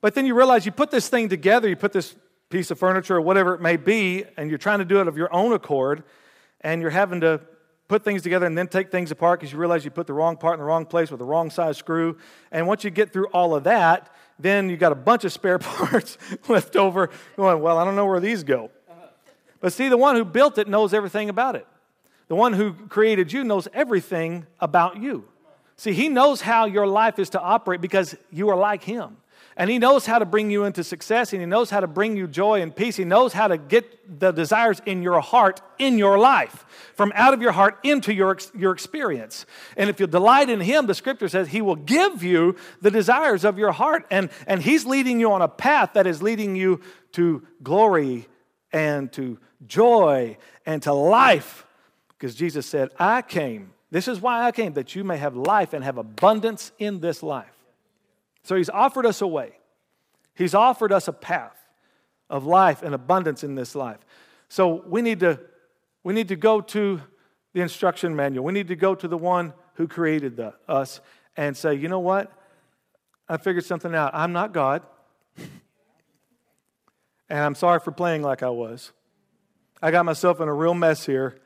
But 0.01 0.15
then 0.15 0.27
you 0.27 0.35
realize 0.35 0.65
you 0.67 0.73
put 0.73 0.91
this 0.91 1.09
thing 1.09 1.29
together, 1.29 1.69
you 1.69 1.77
put 1.77 1.93
this 1.93 2.15
piece 2.49 2.71
of 2.71 2.79
furniture 2.79 3.17
or 3.17 3.21
whatever 3.21 3.55
it 3.55 3.61
may 3.61 3.77
be, 3.77 4.25
and 4.37 4.51
you're 4.51 4.59
trying 4.59 4.79
to 4.81 4.85
do 4.85 5.01
it 5.01 5.09
of 5.09 5.17
your 5.17 5.33
own 5.33 5.53
accord, 5.53 6.03
and 6.63 6.81
you're 6.83 6.91
having 6.91 7.21
to 7.21 7.41
put 7.91 8.05
things 8.05 8.23
together 8.23 8.47
and 8.47 8.57
then 8.57 8.69
take 8.69 8.91
things 8.91 9.11
apart 9.11 9.41
because 9.41 9.53
you 9.53 9.59
realize 9.59 9.85
you 9.85 9.91
put 9.91 10.07
the 10.07 10.13
wrong 10.13 10.37
part 10.37 10.55
in 10.55 10.61
the 10.61 10.65
wrong 10.65 10.87
place 10.87 11.11
with 11.11 11.19
the 11.19 11.25
wrong 11.25 11.51
size 11.51 11.77
screw. 11.77 12.17
And 12.53 12.67
once 12.67 12.85
you 12.85 12.91
get 12.91 13.13
through 13.13 13.27
all 13.27 13.55
of 13.55 13.65
that, 13.65 14.15
then 14.39 14.71
you 14.71 14.77
got 14.77 14.93
a 14.93 14.97
bunch 14.97 15.25
of 15.25 15.33
spare 15.33 15.59
parts 15.59 16.17
left 16.49 16.77
over 16.77 17.11
going, 17.37 17.61
well, 17.61 17.79
I 17.79 17.85
don't 17.85 17.97
know 17.97 18.07
where 18.07 18.21
these 18.21 18.45
go. 18.45 18.71
But 19.61 19.73
see, 19.73 19.89
the 19.89 19.97
one 19.97 20.17
who 20.17 20.25
built 20.25 20.57
it 20.57 20.69
knows 20.69 20.95
everything 20.95 21.29
about 21.29 21.57
it. 21.57 21.67
The 22.29 22.37
one 22.37 22.53
who 22.53 22.73
created 22.73 23.33
you 23.33 23.43
knows 23.43 23.69
everything 23.75 24.47
about 24.61 25.03
you. 25.03 25.27
See, 25.77 25.93
he 25.93 26.09
knows 26.09 26.43
how 26.43 26.67
your 26.67 26.87
life 26.87 27.19
is 27.19 27.31
to 27.31 27.41
operate 27.41 27.81
because 27.81 28.15
you 28.31 28.51
are 28.51 28.57
like 28.57 28.85
him. 28.85 29.17
And 29.61 29.69
He 29.69 29.79
knows 29.79 30.07
how 30.07 30.19
to 30.19 30.25
bring 30.25 30.51
you 30.51 30.65
into 30.65 30.83
success, 30.83 31.35
and 31.35 31.43
He 31.43 31.47
knows 31.47 31.69
how 31.69 31.81
to 31.81 31.87
bring 31.87 32.17
you 32.17 32.27
joy 32.27 32.63
and 32.63 32.75
peace. 32.75 32.97
He 32.97 33.05
knows 33.05 33.35
how 33.35 33.47
to 33.47 33.59
get 33.59 34.19
the 34.19 34.33
desires 34.33 34.81
in 34.87 35.03
your 35.03 35.21
heart 35.21 35.61
in 35.79 35.99
your 35.99 36.19
life, 36.19 36.65
from 36.95 37.13
out 37.15 37.35
of 37.35 37.43
your 37.43 37.53
heart 37.53 37.79
into 37.83 38.15
your, 38.15 38.39
your 38.57 38.73
experience. 38.73 39.45
And 39.77 39.91
if 39.91 40.01
you 40.01 40.07
delight 40.07 40.49
in 40.49 40.61
Him, 40.61 40.87
the 40.87 40.95
scripture 40.95 41.29
says 41.29 41.49
He 41.49 41.61
will 41.61 41.77
give 41.77 42.25
you 42.25 42.57
the 42.81 42.91
desires 42.91 43.45
of 43.45 43.59
your 43.59 43.71
heart. 43.71 44.07
And, 44.11 44.31
and 44.47 44.63
He's 44.63 44.87
leading 44.87 45.21
you 45.21 45.31
on 45.31 45.43
a 45.43 45.49
path 45.49 45.91
that 45.93 46.07
is 46.07 46.23
leading 46.23 46.57
you 46.57 46.81
to 47.13 47.47
glory 47.63 48.29
and 48.73 49.13
to 49.13 49.39
joy 49.67 50.39
and 50.65 50.83
to 50.85 50.95
life. 50.95 51.67
Because 52.17 52.35
Jesus 52.35 52.65
said, 52.65 52.89
I 52.99 53.21
came. 53.21 53.73
This 53.91 54.09
is 54.09 54.23
why 54.23 54.47
I 54.47 54.53
came, 54.53 54.73
that 54.73 54.97
you 54.97 55.05
may 55.05 55.19
have 55.19 55.37
life 55.37 55.75
and 55.75 55.85
have 55.85 55.99
abundance 55.99 56.73
in 56.79 57.01
this 57.01 57.23
life. 57.23 57.60
So 58.43 58.57
he's 58.57 58.71
offered 58.71 59.07
us 59.07 59.21
a 59.21 59.27
way, 59.27 59.53
he's 60.35 60.55
offered 60.55 60.93
us 60.93 61.09
a 61.09 61.13
path 61.13 61.57
of 62.29 62.47
life 62.47 62.83
and 62.83 62.95
abundance 62.95 63.43
in 63.43 63.55
this 63.55 63.75
life. 63.75 63.99
So 64.49 64.83
we 64.87 65.03
need 65.03 65.21
to, 65.21 65.41
we 66.05 66.15
need 66.15 66.29
to 66.29 66.37
go 66.37 66.61
to 66.61 67.01
the 67.53 67.61
instruction 67.61 68.15
manual. 68.15 68.45
We 68.45 68.53
need 68.53 68.69
to 68.69 68.77
go 68.77 68.95
to 68.95 69.09
the 69.09 69.19
one 69.19 69.53
who 69.75 69.89
created 69.89 70.37
the, 70.37 70.55
us 70.69 71.01
and 71.37 71.57
say, 71.57 71.75
you 71.75 71.89
know 71.89 71.99
what? 71.99 72.33
I 73.29 73.37
figured 73.37 73.65
something 73.65 73.95
out. 73.95 74.13
I'm 74.15 74.33
not 74.33 74.53
God. 74.53 74.83
and 75.37 77.39
I'm 77.39 77.55
sorry 77.55 77.81
for 77.81 77.93
playing 77.93 78.23
like 78.23 78.43
I 78.43 78.51
was. 78.51 78.93
I 79.83 79.91
got 79.91 80.05
myself 80.05 80.41
in 80.41 80.49
a 80.49 80.55
real 80.55 80.75
mess 80.75 81.07
here. 81.07 81.41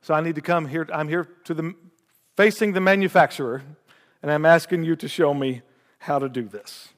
So 0.00 0.14
I 0.14 0.20
need 0.20 0.36
to 0.36 0.40
come 0.40 0.66
here. 0.66 0.88
I'm 0.92 1.08
here 1.08 1.28
to 1.44 1.54
the 1.54 1.74
facing 2.36 2.72
the 2.72 2.80
manufacturer, 2.80 3.62
and 4.22 4.30
I'm 4.30 4.46
asking 4.46 4.84
you 4.84 4.94
to 4.96 5.08
show 5.08 5.34
me 5.34 5.62
how 5.98 6.18
to 6.18 6.28
do 6.28 6.44
this. 6.44 6.88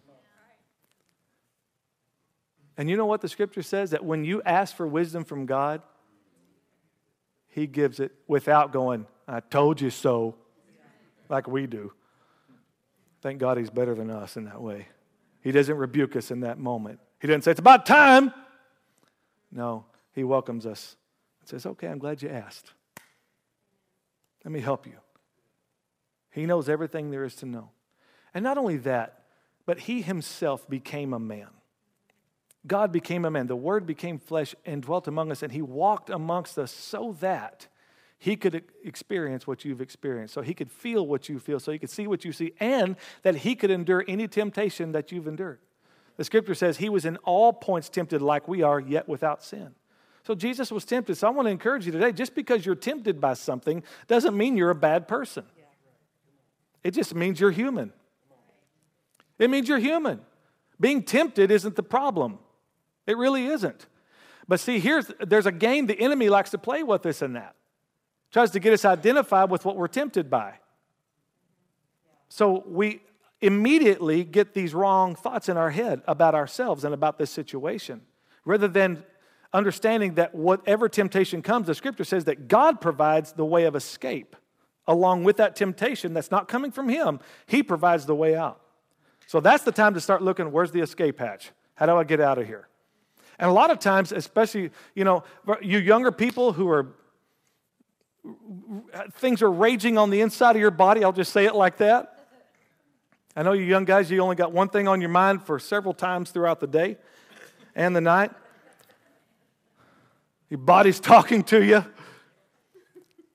And 2.76 2.88
you 2.88 2.97
know 2.97 3.07
what 3.07 3.21
the 3.21 3.28
scripture 3.28 3.62
says? 3.62 3.90
That 3.90 4.04
when 4.04 4.25
you 4.25 4.40
ask 4.42 4.75
for 4.75 4.87
wisdom 4.87 5.25
from 5.25 5.45
God, 5.47 5.83
He 7.49 7.66
gives 7.66 8.00
it 8.00 8.12
without 8.26 8.73
going, 8.73 9.07
I 9.28 9.40
told 9.40 9.80
you 9.80 9.90
so, 9.90 10.37
like 11.28 11.47
we 11.47 11.66
do. 11.66 11.92
Thank 13.21 13.38
God 13.38 13.59
He's 13.59 13.71
better 13.71 13.95
than 13.95 14.11
us 14.11 14.37
in 14.37 14.45
that 14.45 14.62
way. 14.62 14.88
He 15.42 15.52
doesn't 15.52 15.76
rebuke 15.76 16.16
us 16.16 16.30
in 16.30 16.40
that 16.40 16.59
moment. 16.59 17.00
He 17.21 17.26
doesn't 17.26 17.42
say, 17.42 17.50
It's 17.50 17.61
about 17.61 17.87
time. 17.87 18.33
No, 19.52 19.85
He 20.14 20.25
welcomes 20.25 20.64
us 20.64 20.97
and 21.40 21.49
says, 21.49 21.66
Okay, 21.66 21.87
I'm 21.87 21.99
glad 21.99 22.23
you 22.23 22.30
asked. 22.30 22.73
Let 24.45 24.52
me 24.52 24.61
help 24.61 24.87
you. 24.87 24.97
He 26.30 26.47
knows 26.47 26.69
everything 26.69 27.11
there 27.11 27.25
is 27.25 27.35
to 27.37 27.47
know. 27.47 27.71
And 28.35 28.43
not 28.43 28.59
only 28.59 28.77
that, 28.79 29.25
but 29.67 29.81
he 29.81 30.03
himself 30.03 30.69
became 30.69 31.13
a 31.13 31.19
man. 31.19 31.49
God 32.67 32.93
became 32.93 33.25
a 33.25 33.31
man. 33.31 33.47
The 33.47 33.57
Word 33.57 33.87
became 33.87 34.19
flesh 34.19 34.55
and 34.67 34.83
dwelt 34.83 35.09
among 35.09 35.31
us, 35.31 35.43
and 35.43 35.53
he 35.53 35.63
walked 35.63 36.11
amongst 36.11 36.59
us 36.59 36.71
so 36.71 37.17
that 37.21 37.69
he 38.19 38.37
could 38.37 38.65
experience 38.85 39.47
what 39.47 39.65
you've 39.65 39.81
experienced, 39.81 40.35
so 40.35 40.43
he 40.43 40.53
could 40.53 40.71
feel 40.71 41.07
what 41.07 41.31
you 41.31 41.39
feel, 41.39 41.59
so 41.59 41.73
he 41.73 41.79
could 41.79 41.89
see 41.89 42.07
what 42.07 42.25
you 42.25 42.33
see, 42.33 42.53
and 42.61 42.97
that 43.23 43.37
he 43.37 43.55
could 43.55 43.71
endure 43.71 44.05
any 44.07 44.29
temptation 44.29 44.93
that 44.93 45.11
you've 45.11 45.27
endured. 45.27 45.59
The 46.19 46.25
scripture 46.25 46.55
says 46.55 46.77
he 46.77 46.91
was 46.91 47.07
in 47.07 47.17
all 47.19 47.51
points 47.55 47.89
tempted 47.89 48.21
like 48.21 48.47
we 48.47 48.63
are, 48.63 48.79
yet 48.79 49.09
without 49.09 49.43
sin. 49.43 49.75
So 50.23 50.35
Jesus 50.35 50.71
was 50.71 50.85
tempted. 50.85 51.15
So 51.15 51.29
I 51.29 51.31
want 51.31 51.47
to 51.47 51.51
encourage 51.51 51.87
you 51.87 51.93
today 51.93 52.13
just 52.13 52.35
because 52.35 52.67
you're 52.67 52.75
tempted 52.75 53.23
by 53.23 53.33
something 53.33 53.83
doesn't 54.07 54.37
mean 54.37 54.57
you're 54.59 54.71
a 54.71 54.75
bad 54.75 55.09
person, 55.09 55.45
it 56.85 56.91
just 56.91 57.15
means 57.15 57.41
you're 57.41 57.51
human. 57.51 57.93
It 59.40 59.50
means 59.50 59.68
you're 59.68 59.78
human. 59.78 60.20
Being 60.78 61.02
tempted 61.02 61.50
isn't 61.50 61.75
the 61.75 61.82
problem. 61.82 62.38
It 63.06 63.16
really 63.16 63.47
isn't. 63.47 63.87
But 64.47 64.61
see, 64.61 64.78
here's 64.78 65.11
there's 65.20 65.47
a 65.47 65.52
game 65.52 65.87
the 65.87 65.99
enemy 66.00 66.28
likes 66.28 66.50
to 66.50 66.59
play 66.59 66.82
with 66.82 67.04
us 67.06 67.23
in 67.23 67.32
that. 67.32 67.56
Tries 68.30 68.52
to 68.52 68.61
get 68.61 68.73
us 68.73 68.85
identified 68.85 69.50
with 69.50 69.64
what 69.64 69.76
we're 69.76 69.88
tempted 69.88 70.30
by. 70.30 70.54
So 72.28 72.62
we 72.66 73.02
immediately 73.40 74.23
get 74.23 74.54
these 74.54 74.75
wrong 74.75 75.14
thoughts 75.14 75.49
in 75.49 75.56
our 75.56 75.70
head 75.70 76.02
about 76.06 76.35
ourselves 76.35 76.85
and 76.85 76.94
about 76.94 77.18
this 77.18 77.30
situation. 77.30 78.02
Rather 78.44 78.68
than 78.68 79.02
understanding 79.52 80.14
that 80.14 80.35
whatever 80.35 80.88
temptation 80.88 81.42
comes, 81.42 81.66
the 81.66 81.75
scripture 81.75 82.04
says 82.04 82.25
that 82.26 82.47
God 82.47 82.80
provides 82.80 83.32
the 83.32 83.44
way 83.44 83.64
of 83.64 83.75
escape. 83.75 84.37
Along 84.87 85.25
with 85.25 85.38
that 85.38 85.56
temptation 85.56 86.14
that's 86.14 86.30
not 86.30 86.49
coming 86.49 86.70
from 86.70 86.88
Him, 86.88 87.20
He 87.47 87.62
provides 87.62 88.06
the 88.06 88.14
way 88.14 88.37
out. 88.37 88.61
So 89.31 89.39
that's 89.39 89.63
the 89.63 89.71
time 89.71 89.95
to 89.95 90.01
start 90.01 90.23
looking 90.23 90.51
where's 90.51 90.73
the 90.73 90.81
escape 90.81 91.21
hatch? 91.21 91.53
How 91.77 91.87
do 91.87 91.95
I 91.95 92.03
get 92.03 92.21
out 92.21 92.39
of 92.39 92.49
here? 92.49 92.67
And 93.39 93.49
a 93.49 93.53
lot 93.53 93.71
of 93.71 93.79
times, 93.79 94.11
especially, 94.11 94.73
you 94.97 95.05
know, 95.05 95.23
you 95.63 95.79
younger 95.79 96.11
people 96.11 96.53
who 96.53 96.69
are, 96.69 96.89
things 99.13 99.41
are 99.41 99.53
raging 99.53 99.99
on 99.99 100.11
the 100.11 100.21
inside 100.21 100.57
of 100.57 100.61
your 100.61 100.73
body, 100.73 101.05
I'll 101.05 101.13
just 101.13 101.33
say 101.33 101.45
it 101.45 101.55
like 101.55 101.77
that. 101.77 102.27
I 103.37 103.45
know 103.45 103.53
you 103.53 103.63
young 103.63 103.85
guys, 103.85 104.11
you 104.11 104.19
only 104.19 104.35
got 104.35 104.51
one 104.51 104.69
thing 104.69 104.89
on 104.89 105.01
your 105.01 105.11
mind 105.11 105.45
for 105.45 105.61
several 105.61 105.95
times 105.95 106.33
throughout 106.33 106.59
the 106.59 106.67
day 106.67 106.97
and 107.77 107.95
the 107.95 108.01
night. 108.01 108.33
Your 110.49 110.59
body's 110.59 110.99
talking 111.15 111.45
to 111.45 111.65
you. 111.65 111.85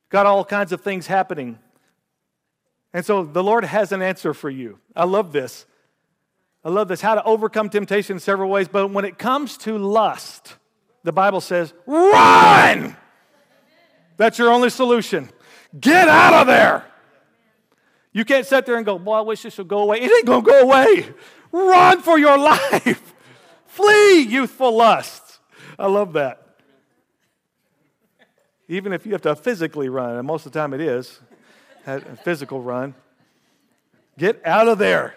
Got 0.09 0.25
all 0.25 0.43
kinds 0.43 0.73
of 0.73 0.81
things 0.81 1.07
happening. 1.07 1.57
And 2.93 3.05
so 3.05 3.23
the 3.23 3.41
Lord 3.41 3.63
has 3.63 3.93
an 3.93 4.01
answer 4.01 4.33
for 4.33 4.49
you. 4.49 4.79
I 4.93 5.05
love 5.05 5.31
this. 5.31 5.65
I 6.65 6.69
love 6.69 6.87
this 6.87 6.99
how 6.99 7.13
to 7.13 7.23
overcome 7.23 7.69
temptation 7.69 8.15
in 8.15 8.19
several 8.19 8.49
ways. 8.49 8.67
But 8.67 8.87
when 8.89 9.05
it 9.05 9.19
comes 9.19 9.55
to 9.59 9.77
lust, 9.77 10.55
the 11.03 11.13
Bible 11.13 11.39
says, 11.39 11.73
run! 11.85 12.97
That's 14.17 14.39
your 14.39 14.51
only 14.51 14.71
solution. 14.71 15.29
Get 15.79 16.09
out 16.09 16.33
of 16.33 16.47
there. 16.47 16.83
You 18.11 18.25
can't 18.25 18.45
sit 18.45 18.65
there 18.65 18.77
and 18.77 18.85
go, 18.85 18.97
Boy, 18.97 19.17
I 19.17 19.21
wish 19.21 19.43
this 19.43 19.57
would 19.57 19.67
go 19.67 19.79
away. 19.79 19.99
It 19.99 20.11
ain't 20.11 20.25
going 20.25 20.43
to 20.43 20.49
go 20.49 20.61
away. 20.61 21.09
Run 21.51 22.01
for 22.01 22.17
your 22.17 22.37
life. 22.71 23.13
Flee 23.67 24.21
youthful 24.21 24.75
lusts. 24.75 25.39
I 25.77 25.87
love 25.87 26.13
that. 26.13 26.41
Even 28.67 28.93
if 28.93 29.05
you 29.05 29.11
have 29.11 29.21
to 29.23 29.35
physically 29.35 29.89
run, 29.89 30.15
and 30.15 30.25
most 30.25 30.45
of 30.45 30.53
the 30.53 30.59
time 30.59 30.73
it 30.73 30.81
is 30.81 31.19
a 31.85 32.15
physical 32.17 32.61
run, 32.61 32.95
get 34.17 34.41
out 34.45 34.67
of 34.67 34.77
there. 34.79 35.15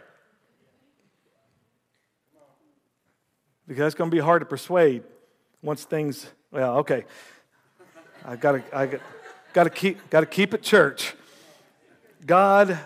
Because 3.68 3.82
that's 3.82 3.94
going 3.94 4.10
to 4.10 4.14
be 4.14 4.20
hard 4.20 4.40
to 4.40 4.46
persuade 4.46 5.04
once 5.62 5.84
things, 5.84 6.26
well, 6.50 6.78
okay. 6.78 7.04
I 8.24 8.36
got 8.36 8.52
to 8.52 8.76
I 8.76 8.86
got, 8.86 9.00
got 9.52 9.64
to 9.64 9.70
keep 9.70 10.10
got 10.10 10.20
to 10.20 10.26
keep 10.26 10.54
it 10.54 10.62
church. 10.62 11.14
God 12.26 12.78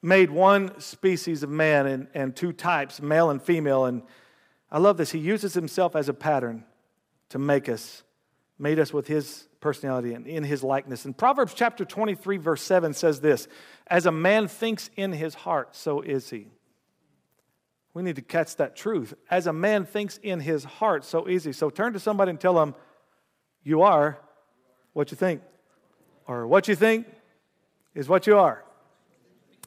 made 0.00 0.30
one 0.30 0.78
species 0.80 1.42
of 1.42 1.50
man 1.50 1.86
and, 1.86 2.06
and 2.14 2.36
two 2.36 2.52
types, 2.52 3.00
male 3.00 3.30
and 3.30 3.42
female. 3.42 3.86
And 3.86 4.02
I 4.70 4.78
love 4.78 4.96
this. 4.96 5.12
He 5.12 5.18
uses 5.18 5.54
himself 5.54 5.96
as 5.96 6.08
a 6.08 6.14
pattern 6.14 6.64
to 7.30 7.38
make 7.38 7.68
us, 7.68 8.02
made 8.58 8.78
us 8.78 8.92
with 8.92 9.06
his 9.06 9.48
personality 9.60 10.12
and 10.12 10.26
in 10.26 10.44
his 10.44 10.62
likeness. 10.62 11.06
And 11.06 11.16
Proverbs 11.16 11.54
chapter 11.54 11.84
23, 11.86 12.36
verse 12.36 12.62
7 12.62 12.92
says 12.92 13.20
this 13.20 13.48
As 13.86 14.06
a 14.06 14.12
man 14.12 14.46
thinks 14.46 14.90
in 14.96 15.12
his 15.12 15.34
heart, 15.34 15.74
so 15.74 16.00
is 16.00 16.28
he. 16.28 16.48
We 17.94 18.02
need 18.02 18.16
to 18.16 18.22
catch 18.22 18.56
that 18.56 18.74
truth. 18.74 19.14
As 19.30 19.46
a 19.46 19.52
man 19.52 19.86
thinks 19.86 20.18
in 20.18 20.40
his 20.40 20.64
heart, 20.64 21.04
so 21.04 21.28
easy. 21.28 21.52
So 21.52 21.70
turn 21.70 21.92
to 21.92 22.00
somebody 22.00 22.30
and 22.30 22.40
tell 22.40 22.54
them, 22.54 22.74
You 23.62 23.82
are 23.82 24.18
what 24.92 25.12
you 25.12 25.16
think. 25.16 25.42
Or 26.26 26.46
what 26.46 26.66
you 26.66 26.74
think 26.74 27.06
is 27.94 28.08
what 28.08 28.26
you 28.26 28.36
are. 28.36 28.64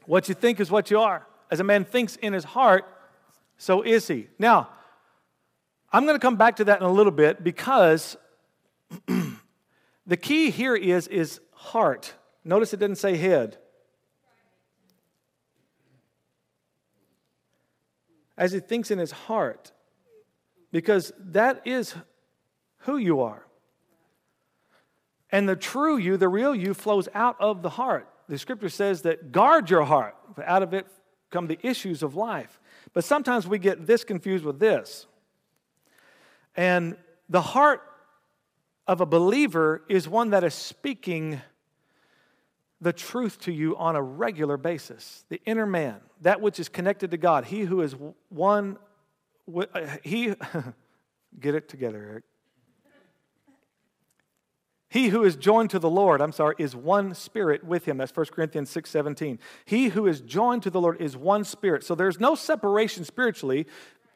What 0.06 0.28
you 0.28 0.36
think 0.36 0.60
is 0.60 0.70
what 0.70 0.92
you 0.92 1.00
are. 1.00 1.26
As 1.50 1.62
a 1.62 1.64
man 1.64 1.86
thinks 1.86 2.18
in 2.18 2.34
his 2.34 2.44
heart, 2.44 2.86
so 3.58 3.82
is 3.82 4.08
he. 4.08 4.28
Now, 4.38 4.70
I'm 5.92 6.04
going 6.06 6.16
to 6.16 6.22
come 6.22 6.36
back 6.36 6.58
to 6.58 6.66
that 6.66 6.82
in 6.82 6.86
a 6.86 6.92
little 6.92 7.12
bit 7.12 7.44
because 7.44 8.18
the 10.06 10.18
key 10.18 10.50
here 10.50 10.76
is, 10.76 11.08
is 11.08 11.40
heart. 11.54 12.14
Notice 12.44 12.74
it 12.74 12.80
didn't 12.80 12.98
say 12.98 13.16
head. 13.16 13.58
As 18.38 18.52
he 18.52 18.60
thinks 18.60 18.92
in 18.92 19.00
his 19.00 19.12
heart, 19.12 19.72
because 20.72 21.12
that 21.18 21.62
is 21.66 21.96
who 22.80 22.98
you 22.98 23.22
are. 23.22 23.44
And 25.32 25.48
the 25.48 25.56
true 25.56 25.98
you, 25.98 26.18
the 26.18 26.30
real 26.30 26.56
you, 26.56 26.74
flows 26.74 27.10
out 27.14 27.36
of 27.40 27.62
the 27.62 27.70
heart. 27.70 28.08
The 28.30 28.38
scripture 28.38 28.70
says 28.70 29.02
that 29.02 29.32
guard 29.32 29.70
your 29.70 29.84
heart, 29.84 30.16
out 30.46 30.64
of 30.64 30.74
it 30.74 30.88
come 31.30 31.48
the 31.48 31.60
issues 31.62 32.04
of 32.04 32.16
life. 32.16 32.60
But 32.94 33.04
sometimes 33.04 33.48
we 33.48 33.60
get 33.60 33.86
this 33.86 34.04
confused 34.04 34.46
with 34.46 34.60
this. 34.60 35.08
And 36.56 36.96
the 37.30 37.42
heart 37.42 37.82
of 38.88 39.02
a 39.02 39.06
believer 39.06 39.84
is 39.90 40.08
one 40.08 40.30
that 40.30 40.44
is 40.44 40.54
speaking 40.54 41.42
the 42.80 42.94
truth 42.94 43.40
to 43.42 43.52
you 43.52 43.76
on 43.78 43.96
a 43.96 44.02
regular 44.02 44.58
basis. 44.58 45.26
The 45.30 45.42
inner 45.46 45.66
man, 45.66 45.98
that 46.22 46.42
which 46.42 46.60
is 46.60 46.70
connected 46.70 47.12
to 47.12 47.18
God, 47.18 47.46
he 47.46 47.62
who 47.62 47.82
is 47.82 47.96
one, 48.30 48.78
he, 50.04 50.36
get 51.40 51.56
it 51.56 51.70
together, 51.70 52.06
Eric. 52.10 52.24
He 54.90 55.10
who 55.10 55.24
is 55.24 55.36
joined 55.36 55.72
to 55.72 55.80
the 55.80 55.90
Lord, 55.90 56.22
I'm 56.22 56.32
sorry, 56.32 56.56
is 56.58 56.76
one 56.76 57.14
spirit 57.14 57.64
with 57.64 57.86
him. 57.86 57.98
That's 57.98 58.16
1 58.16 58.28
Corinthians 58.28 58.70
6 58.70 58.90
17. 58.90 59.38
He 59.66 59.90
who 59.90 60.08
is 60.08 60.22
joined 60.22 60.64
to 60.64 60.70
the 60.70 60.80
Lord 60.80 61.02
is 61.02 61.18
one 61.18 61.44
spirit. 61.44 61.84
So 61.84 61.94
there's 61.94 62.22
no 62.22 62.36
separation 62.36 63.04
spiritually 63.04 63.68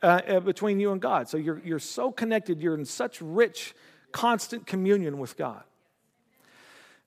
uh, 0.02 0.22
uh, 0.28 0.40
between 0.40 0.80
you 0.80 0.92
and 0.92 1.02
God. 1.02 1.28
So 1.28 1.38
you're, 1.38 1.62
you're 1.66 1.78
so 1.78 2.12
connected, 2.12 2.62
you're 2.62 2.76
in 2.76 2.86
such 2.86 3.22
rich, 3.22 3.76
constant 4.14 4.66
communion 4.66 5.18
with 5.18 5.36
God. 5.36 5.64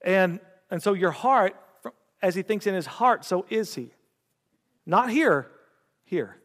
And, 0.05 0.41
and 0.75 0.83
so 0.83 0.93
your 0.93 1.13
heart, 1.13 1.55
as 2.21 2.35
he 2.35 2.43
thinks 2.43 2.67
in 2.67 2.75
his 2.75 2.87
heart, 2.87 3.25
so 3.25 3.47
is 3.49 3.77
he. 3.77 3.93
Not 4.85 5.09
here, 5.09 5.49
here. 6.03 6.37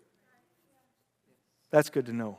That's 1.71 1.89
good 1.89 2.05
to 2.05 2.13
know. 2.13 2.37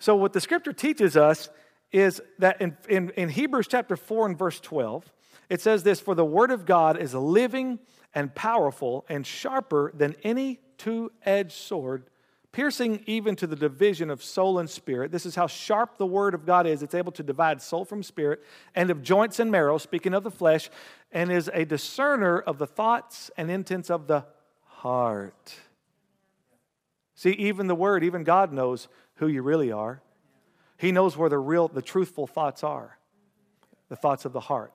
So, 0.00 0.16
what 0.16 0.32
the 0.32 0.40
scripture 0.40 0.72
teaches 0.72 1.16
us 1.16 1.50
is 1.92 2.20
that 2.40 2.60
in, 2.60 2.76
in, 2.88 3.10
in 3.10 3.28
Hebrews 3.28 3.68
chapter 3.68 3.94
4 3.94 4.26
and 4.26 4.36
verse 4.36 4.58
12, 4.58 5.04
it 5.48 5.60
says 5.60 5.84
this 5.84 6.00
For 6.00 6.16
the 6.16 6.24
word 6.24 6.50
of 6.50 6.66
God 6.66 7.00
is 7.00 7.14
living 7.14 7.78
and 8.12 8.34
powerful 8.34 9.06
and 9.08 9.24
sharper 9.24 9.92
than 9.94 10.16
any 10.24 10.58
two 10.78 11.12
edged 11.24 11.52
sword, 11.52 12.10
piercing 12.52 13.02
even 13.06 13.34
to 13.36 13.46
the 13.46 13.56
division 13.56 14.10
of 14.10 14.22
soul 14.22 14.58
and 14.58 14.68
spirit. 14.68 15.10
This 15.10 15.24
is 15.24 15.34
how 15.34 15.46
sharp 15.46 15.96
the 15.96 16.06
word 16.06 16.34
of 16.34 16.44
God 16.44 16.66
is. 16.66 16.82
It's 16.82 16.94
able 16.94 17.12
to 17.12 17.22
divide 17.22 17.62
soul 17.62 17.84
from 17.84 18.02
spirit 18.02 18.42
and 18.74 18.90
of 18.90 19.02
joints 19.02 19.40
and 19.40 19.50
marrow, 19.50 19.78
speaking 19.78 20.12
of 20.12 20.22
the 20.22 20.30
flesh, 20.30 20.70
and 21.10 21.32
is 21.32 21.50
a 21.52 21.64
discerner 21.64 22.38
of 22.38 22.58
the 22.58 22.66
thoughts 22.66 23.30
and 23.38 23.50
intents 23.50 23.90
of 23.90 24.06
the 24.06 24.26
heart. 24.64 25.54
See, 27.14 27.30
even 27.30 27.68
the 27.68 27.74
word, 27.74 28.04
even 28.04 28.22
God 28.22 28.52
knows 28.52 28.88
who 29.14 29.28
you 29.28 29.42
really 29.42 29.72
are. 29.72 30.02
He 30.76 30.92
knows 30.92 31.16
where 31.16 31.30
the 31.30 31.38
real, 31.38 31.68
the 31.68 31.82
truthful 31.82 32.26
thoughts 32.26 32.62
are, 32.62 32.98
the 33.88 33.96
thoughts 33.96 34.24
of 34.24 34.32
the 34.32 34.40
heart. 34.40 34.72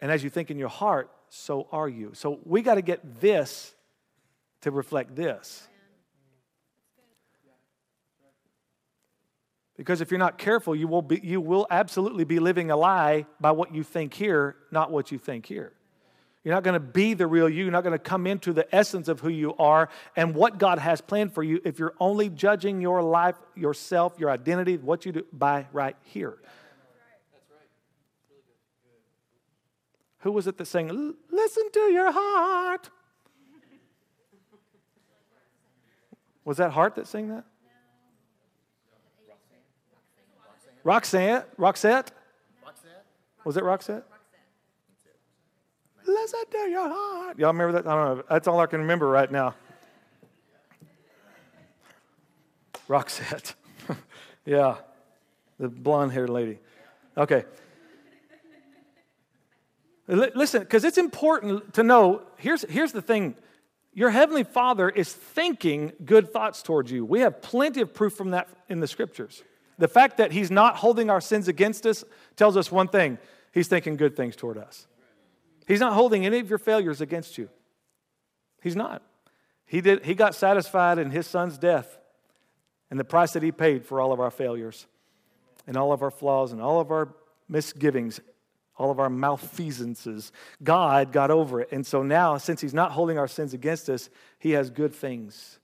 And 0.00 0.10
as 0.10 0.22
you 0.22 0.30
think 0.30 0.50
in 0.50 0.58
your 0.58 0.68
heart, 0.68 1.10
so 1.28 1.66
are 1.72 1.88
you. 1.88 2.12
So 2.14 2.38
we 2.44 2.62
got 2.62 2.76
to 2.76 2.82
get 2.82 3.20
this 3.20 3.74
to 4.62 4.70
reflect 4.70 5.14
this. 5.14 5.66
Because 9.78 10.00
if 10.00 10.10
you're 10.10 10.18
not 10.18 10.38
careful, 10.38 10.74
you 10.74 10.88
will, 10.88 11.02
be, 11.02 11.20
you 11.22 11.40
will 11.40 11.66
absolutely 11.70 12.24
be 12.24 12.40
living 12.40 12.72
a 12.72 12.76
lie 12.76 13.26
by 13.40 13.52
what 13.52 13.72
you 13.72 13.84
think 13.84 14.12
here, 14.12 14.56
not 14.72 14.90
what 14.90 15.12
you 15.12 15.18
think 15.18 15.46
here. 15.46 15.72
You're 16.42 16.54
not 16.54 16.64
going 16.64 16.74
to 16.74 16.80
be 16.80 17.14
the 17.14 17.28
real 17.28 17.48
you. 17.48 17.62
You're 17.62 17.72
not 17.72 17.84
going 17.84 17.92
to 17.92 17.98
come 17.98 18.26
into 18.26 18.52
the 18.52 18.74
essence 18.74 19.06
of 19.06 19.20
who 19.20 19.28
you 19.28 19.54
are 19.56 19.88
and 20.16 20.34
what 20.34 20.58
God 20.58 20.80
has 20.80 21.00
planned 21.00 21.32
for 21.32 21.44
you 21.44 21.60
if 21.64 21.78
you're 21.78 21.94
only 22.00 22.28
judging 22.28 22.80
your 22.80 23.02
life, 23.02 23.36
yourself, 23.54 24.14
your 24.18 24.30
identity, 24.30 24.76
what 24.76 25.06
you 25.06 25.12
do 25.12 25.24
by 25.32 25.66
right 25.72 25.96
here. 26.02 26.38
Who 30.22 30.32
was 30.32 30.48
it 30.48 30.58
that 30.58 30.66
sang, 30.66 31.14
Listen 31.30 31.70
to 31.70 31.80
your 31.92 32.10
heart? 32.10 32.90
Was 36.44 36.56
that 36.56 36.72
heart 36.72 36.96
that 36.96 37.06
sang 37.06 37.28
that? 37.28 37.44
Roxanne? 40.84 41.44
Roxette? 41.58 42.08
Was 43.44 43.56
it 43.56 43.64
Roxette? 43.64 44.02
Listen 46.06 46.40
to 46.50 46.58
your 46.70 46.88
heart. 46.88 47.38
Y'all 47.38 47.52
remember 47.52 47.72
that? 47.72 47.86
I 47.86 47.94
don't 47.94 48.18
know. 48.18 48.24
That's 48.28 48.48
all 48.48 48.60
I 48.60 48.66
can 48.66 48.80
remember 48.80 49.08
right 49.08 49.30
now. 49.30 49.54
Roxette. 52.88 53.54
yeah, 54.46 54.76
the 55.58 55.68
blonde 55.68 56.12
haired 56.12 56.30
lady. 56.30 56.58
Okay. 57.16 57.44
L- 60.08 60.30
listen, 60.34 60.60
because 60.60 60.84
it's 60.84 60.98
important 60.98 61.74
to 61.74 61.82
know 61.82 62.22
here's, 62.38 62.62
here's 62.68 62.92
the 62.92 63.02
thing 63.02 63.34
your 63.92 64.10
heavenly 64.10 64.44
Father 64.44 64.88
is 64.88 65.12
thinking 65.12 65.92
good 66.04 66.32
thoughts 66.32 66.62
towards 66.62 66.90
you. 66.90 67.04
We 67.04 67.20
have 67.20 67.42
plenty 67.42 67.80
of 67.80 67.92
proof 67.92 68.14
from 68.14 68.30
that 68.30 68.48
in 68.68 68.80
the 68.80 68.86
scriptures. 68.86 69.42
The 69.78 69.88
fact 69.88 70.16
that 70.18 70.32
He's 70.32 70.50
not 70.50 70.76
holding 70.76 71.08
our 71.08 71.20
sins 71.20 71.48
against 71.48 71.86
us 71.86 72.04
tells 72.36 72.56
us 72.56 72.70
one 72.70 72.88
thing 72.88 73.18
He's 73.52 73.68
thinking 73.68 73.96
good 73.96 74.16
things 74.16 74.36
toward 74.36 74.58
us. 74.58 74.86
He's 75.66 75.80
not 75.80 75.92
holding 75.92 76.24
any 76.24 76.38
of 76.38 76.48
your 76.48 76.58
failures 76.58 77.00
against 77.00 77.36
you. 77.38 77.48
He's 78.62 78.76
not. 78.76 79.02
He, 79.66 79.82
did, 79.82 80.04
he 80.04 80.14
got 80.14 80.34
satisfied 80.34 80.98
in 80.98 81.10
his 81.10 81.26
son's 81.26 81.58
death 81.58 81.98
and 82.90 82.98
the 82.98 83.04
price 83.04 83.32
that 83.32 83.42
he 83.42 83.52
paid 83.52 83.84
for 83.84 84.00
all 84.00 84.12
of 84.12 84.18
our 84.18 84.30
failures 84.30 84.86
and 85.66 85.76
all 85.76 85.92
of 85.92 86.02
our 86.02 86.10
flaws 86.10 86.52
and 86.52 86.62
all 86.62 86.80
of 86.80 86.90
our 86.90 87.14
misgivings, 87.48 88.18
all 88.78 88.90
of 88.90 88.98
our 88.98 89.10
malfeasances. 89.10 90.32
God 90.62 91.12
got 91.12 91.30
over 91.30 91.60
it. 91.60 91.68
And 91.70 91.86
so 91.86 92.02
now, 92.02 92.38
since 92.38 92.62
he's 92.62 92.72
not 92.72 92.92
holding 92.92 93.18
our 93.18 93.28
sins 93.28 93.52
against 93.52 93.90
us, 93.90 94.08
he 94.38 94.52
has 94.52 94.70
good 94.70 94.94
things, 94.94 95.58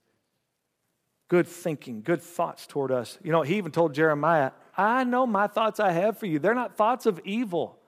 good 1.29 1.47
thinking, 1.47 2.03
good 2.03 2.23
thoughts 2.23 2.67
toward 2.67 2.91
us. 2.91 3.19
You 3.23 3.33
know, 3.33 3.43
he 3.43 3.57
even 3.57 3.73
told 3.73 3.95
Jeremiah, 3.95 4.53
I 4.77 5.05
know 5.05 5.27
my 5.27 5.47
thoughts 5.47 5.81
I 5.81 5.93
have 5.93 6.19
for 6.19 6.27
you. 6.27 6.39
They're 6.39 6.55
not 6.55 6.77
thoughts 6.77 7.07
of 7.07 7.21
evil 7.25 7.79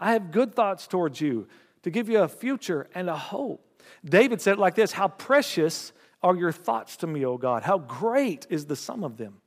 I 0.00 0.14
have 0.14 0.32
good 0.32 0.54
thoughts 0.54 0.86
towards 0.86 1.20
you 1.20 1.46
to 1.82 1.90
give 1.90 2.08
you 2.08 2.20
a 2.20 2.28
future 2.28 2.88
and 2.94 3.08
a 3.10 3.16
hope. 3.16 3.64
David 4.04 4.40
said 4.40 4.54
it 4.54 4.58
like 4.58 4.74
this 4.74 4.92
How 4.92 5.08
precious 5.08 5.92
are 6.22 6.34
your 6.34 6.52
thoughts 6.52 6.96
to 6.98 7.06
me, 7.06 7.24
O 7.24 7.36
God? 7.36 7.62
How 7.62 7.78
great 7.78 8.46
is 8.48 8.66
the 8.66 8.76
sum 8.76 9.04
of 9.04 9.18
them? 9.18 9.42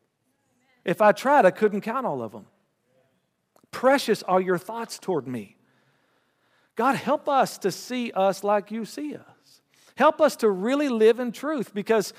If 0.86 1.02
I 1.02 1.12
tried, 1.12 1.46
I 1.46 1.52
couldn't 1.52 1.82
count 1.82 2.06
all 2.06 2.22
of 2.22 2.32
them. 2.32 2.46
Precious 3.72 4.22
are 4.24 4.40
your 4.40 4.60
thoughts 4.60 5.00
toward 5.00 5.28
me. 5.28 5.58
God, 6.76 6.96
help 6.96 7.28
us 7.28 7.58
to 7.60 7.72
see 7.72 8.12
us 8.12 8.44
like 8.44 8.72
you 8.72 8.86
see 8.86 9.16
us. 9.16 9.62
Help 9.96 10.22
us 10.22 10.36
to 10.38 10.50
really 10.50 10.90
live 10.90 11.20
in 11.20 11.32
truth 11.32 11.74
because 11.74 12.14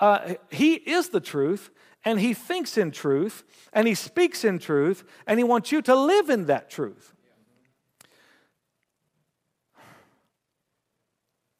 uh, 0.00 0.34
He 0.50 0.74
is 0.74 1.10
the 1.10 1.20
truth 1.20 1.70
and 2.04 2.20
He 2.20 2.34
thinks 2.34 2.76
in 2.76 2.90
truth 2.90 3.44
and 3.72 3.86
He 3.86 3.94
speaks 3.94 4.44
in 4.44 4.58
truth 4.58 5.04
and 5.26 5.38
He 5.38 5.44
wants 5.44 5.72
you 5.72 5.82
to 5.82 5.94
live 5.94 6.30
in 6.30 6.46
that 6.46 6.70
truth. 6.70 7.14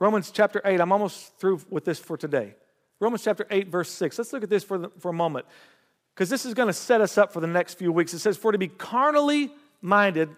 Romans 0.00 0.30
chapter 0.30 0.60
8, 0.64 0.80
I'm 0.80 0.92
almost 0.92 1.38
through 1.38 1.60
with 1.70 1.84
this 1.84 1.98
for 1.98 2.16
today. 2.16 2.56
Romans 3.00 3.22
chapter 3.22 3.46
8, 3.50 3.68
verse 3.68 3.90
6. 3.90 4.18
Let's 4.18 4.32
look 4.32 4.42
at 4.42 4.50
this 4.50 4.64
for, 4.64 4.78
the, 4.78 4.90
for 4.98 5.08
a 5.08 5.14
moment 5.14 5.46
because 6.14 6.28
this 6.28 6.44
is 6.46 6.54
going 6.54 6.68
to 6.68 6.72
set 6.72 7.00
us 7.00 7.18
up 7.18 7.32
for 7.32 7.40
the 7.40 7.46
next 7.46 7.74
few 7.74 7.92
weeks. 7.92 8.14
It 8.14 8.20
says, 8.20 8.36
For 8.36 8.52
to 8.52 8.58
be 8.58 8.68
carnally 8.68 9.52
minded 9.80 10.30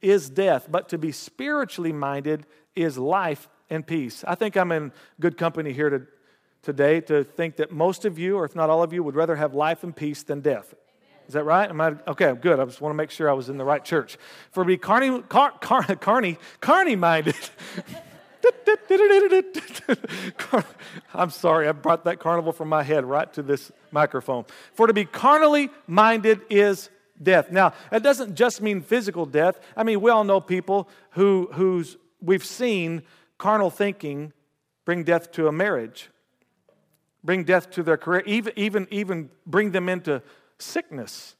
is 0.00 0.28
death, 0.28 0.68
but 0.70 0.88
to 0.90 0.98
be 0.98 1.12
spiritually 1.12 1.92
minded 1.92 2.46
is 2.74 2.98
life 2.98 3.48
and 3.70 3.86
peace. 3.86 4.24
I 4.26 4.34
think 4.34 4.56
I'm 4.56 4.72
in 4.72 4.92
good 5.20 5.36
company 5.36 5.72
here 5.72 5.90
to, 5.90 6.06
today 6.64 7.00
to 7.02 7.22
think 7.24 7.56
that 7.56 7.70
most 7.70 8.04
of 8.04 8.18
you, 8.18 8.36
or 8.36 8.44
if 8.44 8.56
not 8.56 8.70
all 8.70 8.82
of 8.82 8.92
you, 8.92 9.02
would 9.02 9.14
rather 9.14 9.36
have 9.36 9.54
life 9.54 9.84
and 9.84 9.94
peace 9.94 10.22
than 10.22 10.40
death. 10.40 10.74
Is 11.28 11.34
that 11.34 11.44
right? 11.44 11.68
Am 11.68 11.80
I 11.80 11.94
okay? 12.08 12.26
I'm 12.28 12.36
good. 12.36 12.60
I 12.60 12.64
just 12.64 12.80
want 12.80 12.92
to 12.92 12.96
make 12.96 13.10
sure 13.10 13.30
I 13.30 13.32
was 13.32 13.48
in 13.48 13.56
the 13.56 13.64
right 13.64 13.84
church. 13.84 14.18
For 14.50 14.64
be 14.64 14.76
carny, 14.76 15.22
car, 15.22 15.52
car, 15.52 15.82
carny, 15.96 16.38
carny 16.60 16.96
minded. 16.96 17.36
I'm 21.14 21.30
sorry, 21.30 21.66
I 21.68 21.72
brought 21.72 22.04
that 22.04 22.18
carnival 22.18 22.52
from 22.52 22.68
my 22.68 22.82
head 22.82 23.04
right 23.04 23.32
to 23.34 23.42
this 23.42 23.72
microphone. 23.90 24.44
For 24.74 24.86
to 24.86 24.92
be 24.92 25.06
carnally 25.06 25.70
minded 25.86 26.42
is 26.50 26.90
death. 27.22 27.50
Now, 27.50 27.72
it 27.90 28.02
doesn't 28.02 28.34
just 28.34 28.60
mean 28.60 28.82
physical 28.82 29.24
death. 29.24 29.58
I 29.76 29.82
mean, 29.82 30.00
we 30.00 30.10
all 30.10 30.24
know 30.24 30.40
people 30.40 30.88
who 31.10 31.48
who's 31.52 31.96
we've 32.20 32.44
seen 32.44 33.02
carnal 33.38 33.70
thinking 33.70 34.32
bring 34.84 35.04
death 35.04 35.32
to 35.32 35.48
a 35.48 35.52
marriage, 35.52 36.10
bring 37.24 37.44
death 37.44 37.70
to 37.70 37.82
their 37.82 37.96
career, 37.96 38.22
even 38.26 38.52
even 38.56 38.86
even 38.90 39.30
bring 39.46 39.72
them 39.72 39.88
into 39.88 40.22
sickness. 40.58 41.34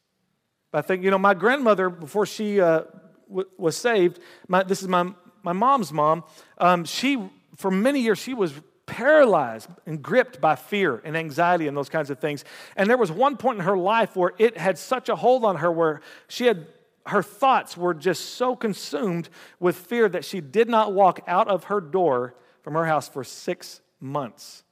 I 0.73 0.83
think 0.83 1.05
you 1.05 1.11
know 1.11 1.19
my 1.19 1.35
grandmother 1.35 1.89
before 1.91 2.27
she 2.27 2.61
uh, 2.61 2.83
w- 3.29 3.49
was 3.59 3.77
saved. 3.77 4.19
My, 4.49 4.63
this 4.63 4.83
is 4.83 4.89
my 4.89 5.13
my 5.43 5.53
mom's 5.53 5.93
mom. 5.93 6.25
Um, 6.59 6.85
she 6.85 7.31
for 7.57 7.71
many 7.71 8.01
years 8.01 8.19
she 8.19 8.35
was 8.35 8.53
paralyzed 8.87 9.71
and 9.87 10.03
gripped 10.03 10.41
by 10.41 10.57
fear 10.57 11.01
and 11.05 11.17
anxiety 11.17 11.69
and 11.69 11.77
those 11.77 11.89
kinds 11.89 12.11
of 12.11 12.19
things. 12.19 12.45
And 12.77 12.89
there 12.89 12.99
was 12.99 13.11
one 13.11 13.37
point 13.37 13.59
in 13.59 13.65
her 13.65 13.77
life 13.77 14.15
where 14.17 14.33
it 14.39 14.59
had 14.59 14.79
such 14.79 15.09
a 15.09 15.17
hold 15.17 15.45
on 15.45 15.57
her 15.57 15.71
where 15.71 16.01
she 16.29 16.47
had 16.47 16.67
her 17.07 17.23
thoughts 17.23 17.77
were 17.77 17.95
just 17.95 18.35
so 18.37 18.57
consumed 18.57 19.29
with 19.61 19.77
fear 19.77 20.09
that 20.09 20.25
she 20.25 20.41
did 20.41 20.69
not 20.69 20.93
walk 20.93 21.21
out 21.27 21.49
of 21.49 21.65
her 21.65 21.81
door 21.81 22.35
from 22.63 22.75
her 22.75 22.87
house 22.87 23.09
for 23.09 23.23
six 23.23 23.81
months. 24.01 24.64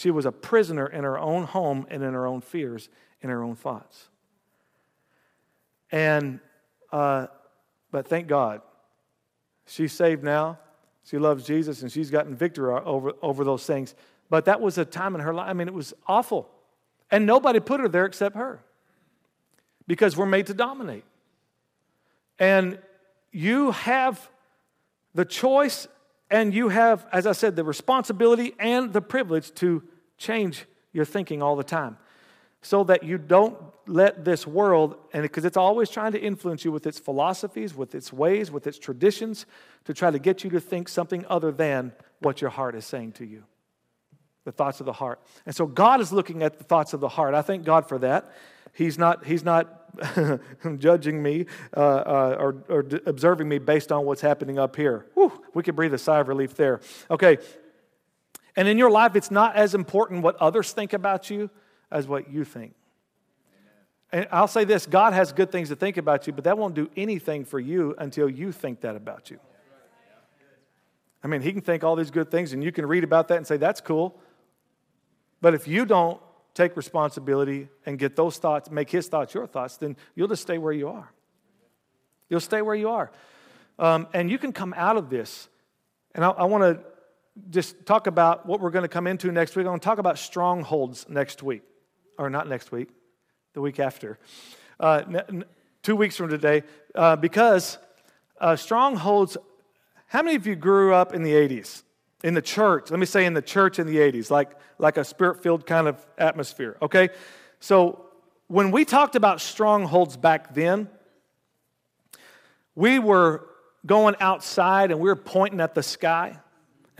She 0.00 0.10
was 0.10 0.24
a 0.24 0.32
prisoner 0.32 0.86
in 0.86 1.04
her 1.04 1.18
own 1.18 1.44
home 1.44 1.86
and 1.90 2.02
in 2.02 2.14
her 2.14 2.26
own 2.26 2.40
fears, 2.40 2.88
in 3.20 3.28
her 3.28 3.42
own 3.42 3.54
thoughts. 3.54 4.08
And, 5.92 6.40
uh, 6.90 7.26
but 7.90 8.08
thank 8.08 8.26
God, 8.26 8.62
she's 9.66 9.92
saved 9.92 10.24
now. 10.24 10.58
She 11.04 11.18
loves 11.18 11.44
Jesus 11.44 11.82
and 11.82 11.92
she's 11.92 12.10
gotten 12.10 12.34
victory 12.34 12.72
over, 12.72 13.12
over 13.20 13.44
those 13.44 13.66
things. 13.66 13.94
But 14.30 14.46
that 14.46 14.62
was 14.62 14.78
a 14.78 14.86
time 14.86 15.14
in 15.14 15.20
her 15.20 15.34
life, 15.34 15.50
I 15.50 15.52
mean, 15.52 15.68
it 15.68 15.74
was 15.74 15.92
awful. 16.06 16.48
And 17.10 17.26
nobody 17.26 17.60
put 17.60 17.80
her 17.80 17.88
there 17.88 18.06
except 18.06 18.36
her 18.36 18.62
because 19.86 20.16
we're 20.16 20.24
made 20.24 20.46
to 20.46 20.54
dominate. 20.54 21.04
And 22.38 22.78
you 23.32 23.72
have 23.72 24.30
the 25.12 25.26
choice 25.26 25.88
and 26.30 26.54
you 26.54 26.68
have, 26.68 27.06
as 27.12 27.26
I 27.26 27.32
said, 27.32 27.56
the 27.56 27.64
responsibility 27.64 28.54
and 28.58 28.92
the 28.92 29.02
privilege 29.02 29.52
to 29.56 29.82
change 30.20 30.66
your 30.92 31.04
thinking 31.04 31.42
all 31.42 31.56
the 31.56 31.64
time 31.64 31.96
so 32.62 32.84
that 32.84 33.02
you 33.02 33.16
don't 33.16 33.56
let 33.86 34.24
this 34.24 34.46
world, 34.46 34.96
and 35.12 35.22
because 35.22 35.44
it's 35.44 35.56
always 35.56 35.88
trying 35.88 36.12
to 36.12 36.20
influence 36.20 36.64
you 36.64 36.70
with 36.70 36.86
its 36.86 36.98
philosophies, 36.98 37.74
with 37.74 37.94
its 37.94 38.12
ways, 38.12 38.50
with 38.50 38.66
its 38.66 38.78
traditions, 38.78 39.46
to 39.84 39.94
try 39.94 40.10
to 40.10 40.18
get 40.18 40.44
you 40.44 40.50
to 40.50 40.60
think 40.60 40.88
something 40.88 41.24
other 41.28 41.50
than 41.50 41.92
what 42.20 42.40
your 42.40 42.50
heart 42.50 42.74
is 42.74 42.84
saying 42.84 43.12
to 43.12 43.24
you. 43.24 43.44
The 44.44 44.52
thoughts 44.52 44.80
of 44.80 44.86
the 44.86 44.92
heart. 44.92 45.20
And 45.46 45.54
so 45.54 45.66
God 45.66 46.00
is 46.00 46.12
looking 46.12 46.42
at 46.42 46.58
the 46.58 46.64
thoughts 46.64 46.92
of 46.92 47.00
the 47.00 47.08
heart. 47.08 47.34
I 47.34 47.42
thank 47.42 47.64
God 47.64 47.88
for 47.88 47.98
that. 47.98 48.30
He's 48.74 48.98
not, 48.98 49.24
he's 49.24 49.42
not 49.42 49.80
judging 50.78 51.22
me 51.22 51.46
uh, 51.74 51.80
uh, 51.80 52.36
or, 52.38 52.64
or 52.68 52.82
d- 52.82 53.00
observing 53.06 53.48
me 53.48 53.58
based 53.58 53.90
on 53.90 54.04
what's 54.04 54.20
happening 54.20 54.58
up 54.58 54.76
here. 54.76 55.06
Whew, 55.14 55.32
we 55.54 55.62
can 55.62 55.74
breathe 55.74 55.94
a 55.94 55.98
sigh 55.98 56.20
of 56.20 56.28
relief 56.28 56.54
there. 56.54 56.80
Okay. 57.10 57.38
And 58.60 58.68
in 58.68 58.76
your 58.76 58.90
life, 58.90 59.16
it's 59.16 59.30
not 59.30 59.56
as 59.56 59.74
important 59.74 60.22
what 60.22 60.36
others 60.36 60.70
think 60.72 60.92
about 60.92 61.30
you 61.30 61.48
as 61.90 62.06
what 62.06 62.30
you 62.30 62.44
think. 62.44 62.74
And 64.12 64.28
I'll 64.30 64.48
say 64.48 64.64
this 64.64 64.84
God 64.84 65.14
has 65.14 65.32
good 65.32 65.50
things 65.50 65.70
to 65.70 65.76
think 65.76 65.96
about 65.96 66.26
you, 66.26 66.34
but 66.34 66.44
that 66.44 66.58
won't 66.58 66.74
do 66.74 66.90
anything 66.94 67.46
for 67.46 67.58
you 67.58 67.94
until 67.96 68.28
you 68.28 68.52
think 68.52 68.82
that 68.82 68.96
about 68.96 69.30
you. 69.30 69.38
I 71.24 71.28
mean, 71.28 71.40
He 71.40 71.52
can 71.52 71.62
think 71.62 71.84
all 71.84 71.96
these 71.96 72.10
good 72.10 72.30
things, 72.30 72.52
and 72.52 72.62
you 72.62 72.70
can 72.70 72.84
read 72.84 73.02
about 73.02 73.28
that 73.28 73.38
and 73.38 73.46
say, 73.46 73.56
that's 73.56 73.80
cool. 73.80 74.20
But 75.40 75.54
if 75.54 75.66
you 75.66 75.86
don't 75.86 76.20
take 76.52 76.76
responsibility 76.76 77.70
and 77.86 77.98
get 77.98 78.14
those 78.14 78.36
thoughts, 78.36 78.70
make 78.70 78.90
His 78.90 79.08
thoughts 79.08 79.32
your 79.32 79.46
thoughts, 79.46 79.78
then 79.78 79.96
you'll 80.14 80.28
just 80.28 80.42
stay 80.42 80.58
where 80.58 80.74
you 80.74 80.90
are. 80.90 81.10
You'll 82.28 82.40
stay 82.40 82.60
where 82.60 82.76
you 82.76 82.90
are. 82.90 83.10
Um, 83.78 84.06
and 84.12 84.30
you 84.30 84.36
can 84.36 84.52
come 84.52 84.74
out 84.76 84.98
of 84.98 85.08
this. 85.08 85.48
And 86.14 86.26
I, 86.26 86.28
I 86.28 86.44
want 86.44 86.62
to 86.64 86.89
just 87.50 87.86
talk 87.86 88.06
about 88.06 88.46
what 88.46 88.60
we're 88.60 88.70
going 88.70 88.84
to 88.84 88.88
come 88.88 89.06
into 89.06 89.32
next 89.32 89.56
week. 89.56 89.64
I'm 89.64 89.70
going 89.70 89.80
to 89.80 89.84
talk 89.84 89.98
about 89.98 90.18
strongholds 90.18 91.06
next 91.08 91.42
week 91.42 91.62
or 92.18 92.28
not 92.28 92.48
next 92.48 92.70
week, 92.70 92.88
the 93.54 93.60
week 93.60 93.80
after, 93.80 94.18
uh, 94.78 95.02
n- 95.08 95.44
two 95.82 95.96
weeks 95.96 96.16
from 96.16 96.28
today, 96.28 96.62
uh, 96.94 97.16
because 97.16 97.78
uh, 98.40 98.56
strongholds. 98.56 99.36
How 100.06 100.22
many 100.22 100.36
of 100.36 100.46
you 100.46 100.56
grew 100.56 100.92
up 100.92 101.14
in 101.14 101.22
the 101.22 101.32
80s? 101.32 101.82
In 102.22 102.34
the 102.34 102.42
church, 102.42 102.90
let 102.90 103.00
me 103.00 103.06
say 103.06 103.24
in 103.24 103.32
the 103.32 103.40
church 103.40 103.78
in 103.78 103.86
the 103.86 103.96
80s, 103.96 104.30
like, 104.30 104.50
like 104.78 104.98
a 104.98 105.04
spirit 105.04 105.42
filled 105.42 105.66
kind 105.66 105.88
of 105.88 106.04
atmosphere, 106.18 106.76
okay? 106.82 107.08
So 107.60 108.04
when 108.48 108.72
we 108.72 108.84
talked 108.84 109.16
about 109.16 109.40
strongholds 109.40 110.18
back 110.18 110.52
then, 110.52 110.88
we 112.74 112.98
were 112.98 113.46
going 113.86 114.16
outside 114.20 114.90
and 114.90 115.00
we 115.00 115.08
were 115.08 115.16
pointing 115.16 115.60
at 115.60 115.74
the 115.74 115.82
sky 115.82 116.38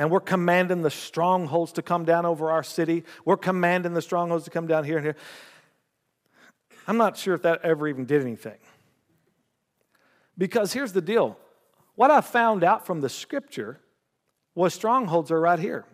and 0.00 0.10
we're 0.10 0.18
commanding 0.18 0.80
the 0.80 0.90
strongholds 0.90 1.72
to 1.72 1.82
come 1.82 2.06
down 2.06 2.24
over 2.24 2.50
our 2.50 2.62
city. 2.62 3.04
We're 3.26 3.36
commanding 3.36 3.92
the 3.92 4.00
strongholds 4.00 4.44
to 4.44 4.50
come 4.50 4.66
down 4.66 4.84
here 4.84 4.96
and 4.96 5.04
here. 5.04 5.16
I'm 6.86 6.96
not 6.96 7.18
sure 7.18 7.34
if 7.34 7.42
that 7.42 7.60
ever 7.64 7.86
even 7.86 8.06
did 8.06 8.22
anything. 8.22 8.56
Because 10.38 10.72
here's 10.72 10.94
the 10.94 11.02
deal 11.02 11.36
what 11.96 12.10
I 12.10 12.22
found 12.22 12.64
out 12.64 12.86
from 12.86 13.02
the 13.02 13.10
scripture 13.10 13.78
was 14.54 14.72
strongholds 14.72 15.30
are 15.30 15.38
right 15.38 15.58
here. 15.58 15.84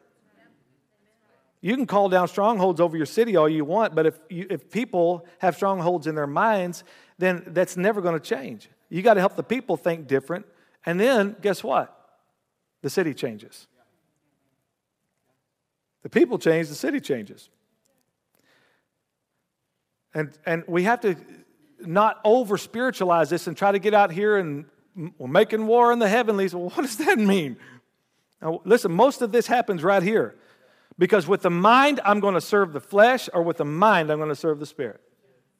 You 1.60 1.74
can 1.74 1.86
call 1.86 2.08
down 2.08 2.28
strongholds 2.28 2.80
over 2.80 2.96
your 2.96 3.06
city 3.06 3.34
all 3.34 3.48
you 3.48 3.64
want, 3.64 3.96
but 3.96 4.06
if, 4.06 4.20
you, 4.30 4.46
if 4.48 4.70
people 4.70 5.26
have 5.40 5.56
strongholds 5.56 6.06
in 6.06 6.14
their 6.14 6.28
minds, 6.28 6.84
then 7.18 7.42
that's 7.48 7.76
never 7.76 8.00
going 8.00 8.16
to 8.16 8.24
change. 8.24 8.68
You 8.88 9.02
got 9.02 9.14
to 9.14 9.20
help 9.20 9.34
the 9.34 9.42
people 9.42 9.76
think 9.76 10.06
different. 10.06 10.46
And 10.84 11.00
then, 11.00 11.34
guess 11.42 11.64
what? 11.64 11.92
The 12.82 12.90
city 12.90 13.12
changes. 13.12 13.66
The 16.02 16.08
people 16.08 16.38
change, 16.38 16.68
the 16.68 16.74
city 16.74 17.00
changes. 17.00 17.48
And, 20.14 20.36
and 20.46 20.64
we 20.66 20.84
have 20.84 21.00
to 21.00 21.16
not 21.80 22.20
over 22.24 22.56
spiritualize 22.56 23.28
this 23.28 23.46
and 23.46 23.56
try 23.56 23.72
to 23.72 23.78
get 23.78 23.92
out 23.92 24.10
here 24.10 24.38
and 24.38 24.64
we're 25.18 25.28
making 25.28 25.66
war 25.66 25.92
in 25.92 25.98
the 25.98 26.08
heavenlies. 26.08 26.54
Well, 26.54 26.70
what 26.70 26.82
does 26.82 26.96
that 26.98 27.18
mean? 27.18 27.58
Now, 28.40 28.60
listen, 28.64 28.92
most 28.92 29.20
of 29.20 29.30
this 29.30 29.46
happens 29.46 29.82
right 29.82 30.02
here. 30.02 30.36
Because 30.98 31.26
with 31.26 31.42
the 31.42 31.50
mind, 31.50 32.00
I'm 32.04 32.20
going 32.20 32.34
to 32.34 32.40
serve 32.40 32.72
the 32.72 32.80
flesh, 32.80 33.28
or 33.34 33.42
with 33.42 33.58
the 33.58 33.66
mind, 33.66 34.10
I'm 34.10 34.18
going 34.18 34.30
to 34.30 34.34
serve 34.34 34.58
the 34.58 34.66
spirit. 34.66 35.00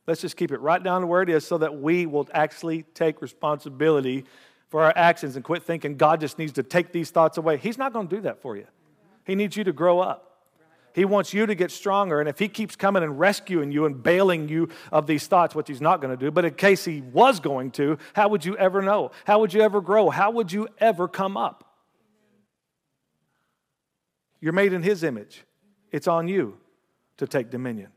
Let's 0.06 0.20
just 0.20 0.36
keep 0.36 0.50
it 0.50 0.60
right 0.60 0.82
down 0.82 1.02
to 1.02 1.06
where 1.06 1.20
it 1.20 1.28
is 1.28 1.46
so 1.46 1.58
that 1.58 1.78
we 1.78 2.06
will 2.06 2.28
actually 2.32 2.84
take 2.94 3.20
responsibility 3.20 4.24
for 4.68 4.82
our 4.82 4.92
actions 4.96 5.36
and 5.36 5.44
quit 5.44 5.62
thinking 5.62 5.96
God 5.96 6.20
just 6.20 6.38
needs 6.38 6.52
to 6.52 6.62
take 6.62 6.92
these 6.92 7.10
thoughts 7.10 7.36
away. 7.36 7.58
He's 7.58 7.76
not 7.76 7.92
going 7.92 8.08
to 8.08 8.16
do 8.16 8.22
that 8.22 8.40
for 8.40 8.56
you. 8.56 8.66
He 9.26 9.34
needs 9.34 9.56
you 9.56 9.64
to 9.64 9.72
grow 9.72 10.00
up. 10.00 10.22
He 10.94 11.04
wants 11.04 11.34
you 11.34 11.44
to 11.44 11.54
get 11.54 11.70
stronger. 11.70 12.20
And 12.20 12.28
if 12.28 12.38
he 12.38 12.48
keeps 12.48 12.74
coming 12.74 13.02
and 13.02 13.18
rescuing 13.18 13.70
you 13.70 13.84
and 13.84 14.02
bailing 14.02 14.48
you 14.48 14.70
of 14.90 15.06
these 15.06 15.26
thoughts, 15.26 15.54
which 15.54 15.68
he's 15.68 15.82
not 15.82 16.00
going 16.00 16.16
to 16.16 16.16
do, 16.16 16.30
but 16.30 16.46
in 16.46 16.54
case 16.54 16.86
he 16.86 17.02
was 17.02 17.38
going 17.38 17.72
to, 17.72 17.98
how 18.14 18.28
would 18.28 18.46
you 18.46 18.56
ever 18.56 18.80
know? 18.80 19.10
How 19.26 19.40
would 19.40 19.52
you 19.52 19.60
ever 19.60 19.82
grow? 19.82 20.08
How 20.08 20.30
would 20.30 20.50
you 20.50 20.68
ever 20.78 21.06
come 21.06 21.36
up? 21.36 21.64
You're 24.40 24.54
made 24.54 24.72
in 24.72 24.82
his 24.82 25.02
image. 25.02 25.44
It's 25.92 26.08
on 26.08 26.28
you 26.28 26.56
to 27.18 27.26
take 27.26 27.50
dominion. 27.50 27.88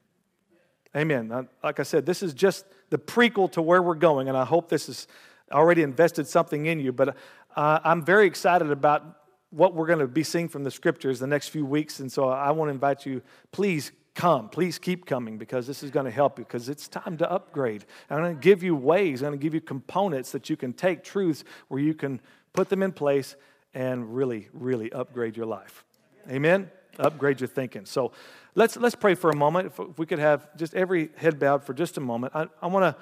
Amen. 0.98 1.48
Like 1.64 1.80
I 1.80 1.84
said, 1.84 2.06
this 2.06 2.22
is 2.22 2.34
just 2.34 2.66
the 2.90 2.98
prequel 2.98 3.52
to 3.54 3.62
where 3.62 3.82
we're 3.82 3.96
going, 3.96 4.28
and 4.28 4.36
I 4.36 4.44
hope 4.44 4.68
this 4.68 4.88
has 4.88 5.08
already 5.52 5.84
invested 5.84 6.28
something 6.28 6.66
in 6.66 6.80
you. 6.80 6.92
But 6.92 7.16
uh, 7.56 7.80
I'm 7.84 8.04
very 8.04 8.26
excited 8.26 8.72
about 8.72 9.19
what 9.52 9.74
we're 9.74 9.88
going 9.88 10.00
to 10.00 10.08
be 10.08 10.24
seeing 10.24 10.48
from 10.48 10.64
the 10.64 10.72
scriptures 10.72 11.20
the 11.20 11.28
next 11.28 11.50
few 11.50 11.66
weeks. 11.66 12.00
And 12.00 12.12
so 12.12 12.30
I 12.30 12.52
want 12.52 12.70
to 12.70 12.74
invite 12.74 13.06
you, 13.06 13.22
please 13.52 13.92
come. 14.16 14.50
Please 14.50 14.78
keep 14.78 15.06
coming 15.06 15.38
because 15.38 15.66
this 15.66 15.82
is 15.82 15.92
going 15.92 16.06
to 16.06 16.12
help 16.12 16.40
you 16.40 16.46
because 16.46 16.68
it's 16.68 16.88
time 16.88 17.18
to 17.18 17.32
upgrade. 17.32 17.86
I'm 18.10 18.18
going 18.18 18.36
to 18.36 18.42
give 18.42 18.64
you 18.64 18.76
ways, 18.76 19.22
I'm 19.22 19.30
going 19.30 19.40
to 19.40 19.44
give 19.44 19.54
you 19.54 19.62
components 19.62 20.32
that 20.34 20.50
you 20.50 20.58
can 20.58 20.74
take 20.74 21.04
truths 21.04 21.44
where 21.70 21.80
you 21.80 21.94
can 21.94 22.20
put 22.54 22.70
them 22.70 22.84
in 22.84 22.92
place 22.92 23.36
and 23.74 24.14
really, 24.14 24.50
really 24.52 24.92
upgrade 24.92 25.38
your 25.38 25.46
life. 25.46 25.86
Amen? 26.30 26.70
Upgrade 26.98 27.40
your 27.40 27.48
thinking. 27.48 27.86
So 27.86 28.12
let's, 28.56 28.76
let's 28.76 28.96
pray 28.96 29.16
for 29.16 29.30
a 29.30 29.36
moment. 29.36 29.68
If, 29.68 29.80
if 29.80 29.98
we 29.98 30.06
could 30.06 30.20
have 30.20 30.56
just 30.58 30.74
every 30.74 31.12
head 31.16 31.40
bowed 31.40 31.64
for 31.64 31.74
just 31.74 31.98
a 31.98 32.02
moment, 32.02 32.36
I, 32.36 32.48
I 32.62 32.68
want 32.68 32.84
to 32.84 33.02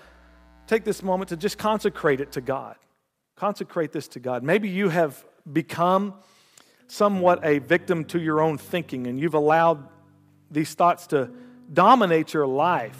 take 0.67 0.83
this 0.83 1.01
moment 1.01 1.29
to 1.29 1.37
just 1.37 1.57
consecrate 1.57 2.21
it 2.21 2.33
to 2.33 2.41
God. 2.41 2.75
Consecrate 3.35 3.91
this 3.91 4.07
to 4.09 4.19
God. 4.19 4.43
Maybe 4.43 4.69
you 4.69 4.89
have 4.89 5.25
become 5.51 6.13
somewhat 6.87 7.45
a 7.45 7.59
victim 7.59 8.05
to 8.05 8.19
your 8.19 8.41
own 8.41 8.57
thinking 8.57 9.07
and 9.07 9.19
you've 9.19 9.33
allowed 9.33 9.87
these 10.49 10.73
thoughts 10.73 11.07
to 11.07 11.29
dominate 11.71 12.33
your 12.33 12.47
life 12.47 12.97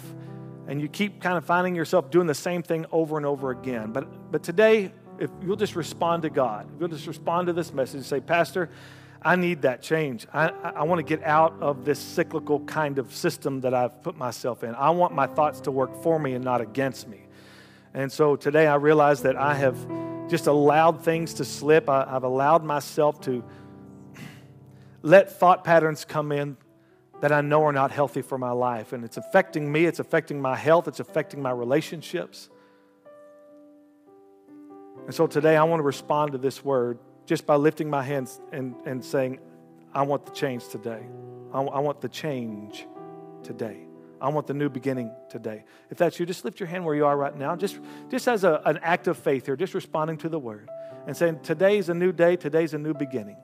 and 0.66 0.80
you 0.82 0.88
keep 0.88 1.22
kind 1.22 1.38
of 1.38 1.44
finding 1.44 1.74
yourself 1.74 2.10
doing 2.10 2.26
the 2.26 2.34
same 2.34 2.62
thing 2.62 2.84
over 2.92 3.16
and 3.16 3.24
over 3.24 3.50
again. 3.50 3.90
But, 3.90 4.30
but 4.30 4.42
today, 4.42 4.92
if 5.18 5.30
you'll 5.42 5.56
just 5.56 5.74
respond 5.74 6.22
to 6.22 6.30
God, 6.30 6.68
if 6.74 6.80
you'll 6.80 6.90
just 6.90 7.06
respond 7.06 7.46
to 7.46 7.54
this 7.54 7.72
message 7.72 7.96
and 7.96 8.06
say, 8.06 8.20
Pastor, 8.20 8.68
I 9.22 9.34
need 9.36 9.62
that 9.62 9.82
change. 9.82 10.26
I, 10.32 10.50
I 10.50 10.84
want 10.84 11.00
to 11.00 11.02
get 11.02 11.24
out 11.24 11.54
of 11.60 11.84
this 11.84 11.98
cyclical 11.98 12.60
kind 12.60 12.98
of 12.98 13.12
system 13.14 13.62
that 13.62 13.74
I've 13.74 14.02
put 14.02 14.16
myself 14.16 14.62
in. 14.62 14.74
I 14.74 14.90
want 14.90 15.14
my 15.14 15.26
thoughts 15.26 15.62
to 15.62 15.70
work 15.70 16.02
for 16.02 16.18
me 16.18 16.34
and 16.34 16.44
not 16.44 16.60
against 16.60 17.08
me. 17.08 17.22
And 17.94 18.12
so 18.12 18.36
today 18.36 18.66
I 18.66 18.76
realize 18.76 19.22
that 19.22 19.36
I 19.36 19.54
have 19.54 19.76
just 20.28 20.46
allowed 20.46 21.02
things 21.02 21.34
to 21.34 21.44
slip. 21.44 21.88
I, 21.88 22.06
I've 22.08 22.22
allowed 22.24 22.62
myself 22.62 23.20
to 23.22 23.42
let 25.02 25.30
thought 25.30 25.64
patterns 25.64 26.04
come 26.04 26.32
in 26.32 26.56
that 27.20 27.32
I 27.32 27.40
know 27.40 27.64
are 27.64 27.72
not 27.72 27.90
healthy 27.90 28.22
for 28.22 28.38
my 28.38 28.52
life. 28.52 28.92
And 28.92 29.04
it's 29.04 29.16
affecting 29.16 29.70
me, 29.70 29.86
it's 29.86 29.98
affecting 29.98 30.40
my 30.40 30.56
health, 30.56 30.88
it's 30.88 31.00
affecting 31.00 31.42
my 31.42 31.50
relationships. 31.50 32.48
And 35.04 35.14
so 35.14 35.26
today 35.26 35.56
I 35.56 35.64
want 35.64 35.80
to 35.80 35.84
respond 35.84 36.32
to 36.32 36.38
this 36.38 36.64
word 36.64 36.98
just 37.26 37.46
by 37.46 37.56
lifting 37.56 37.90
my 37.90 38.02
hands 38.02 38.40
and, 38.52 38.74
and 38.84 39.04
saying, 39.04 39.40
I 39.94 40.02
want 40.02 40.26
the 40.26 40.32
change 40.32 40.68
today. 40.68 41.02
I, 41.52 41.60
want 41.60 42.00
the 42.00 42.08
change 42.08 42.86
today. 43.42 43.86
I 44.20 44.28
want 44.28 44.46
the 44.46 44.54
new 44.54 44.68
beginning 44.68 45.10
today. 45.30 45.64
If 45.90 45.98
that's 45.98 46.20
you, 46.20 46.26
just 46.26 46.44
lift 46.44 46.60
your 46.60 46.66
hand 46.66 46.84
where 46.84 46.94
you 46.94 47.06
are 47.06 47.16
right 47.16 47.36
now, 47.36 47.56
just, 47.56 47.78
just 48.10 48.28
as 48.28 48.44
a, 48.44 48.60
an 48.66 48.78
act 48.82 49.08
of 49.08 49.16
faith 49.16 49.46
here, 49.46 49.56
just 49.56 49.74
responding 49.74 50.18
to 50.18 50.28
the 50.28 50.38
word 50.38 50.68
and 51.06 51.16
saying, 51.16 51.40
Today's 51.42 51.88
a 51.88 51.94
new 51.94 52.12
day, 52.12 52.36
today's 52.36 52.74
a 52.74 52.78
new 52.78 52.92
beginning. 52.92 53.38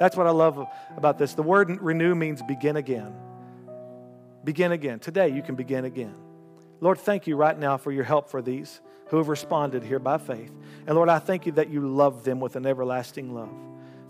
That's 0.00 0.16
what 0.16 0.26
I 0.26 0.30
love 0.30 0.66
about 0.96 1.18
this. 1.18 1.34
The 1.34 1.42
word 1.42 1.80
renew 1.80 2.14
means 2.14 2.42
begin 2.42 2.76
again. 2.76 3.14
Begin 4.44 4.72
again. 4.72 4.98
Today, 4.98 5.28
you 5.28 5.42
can 5.42 5.54
begin 5.54 5.84
again. 5.84 6.14
Lord, 6.80 6.98
thank 6.98 7.26
you 7.26 7.36
right 7.36 7.56
now 7.56 7.76
for 7.76 7.92
your 7.92 8.04
help 8.04 8.28
for 8.28 8.42
these 8.42 8.80
who 9.08 9.18
have 9.18 9.28
responded 9.28 9.84
here 9.84 9.98
by 9.98 10.18
faith. 10.18 10.50
And 10.86 10.96
Lord, 10.96 11.08
I 11.08 11.18
thank 11.18 11.46
you 11.46 11.52
that 11.52 11.68
you 11.68 11.86
love 11.86 12.24
them 12.24 12.40
with 12.40 12.56
an 12.56 12.66
everlasting 12.66 13.34
love. 13.34 13.52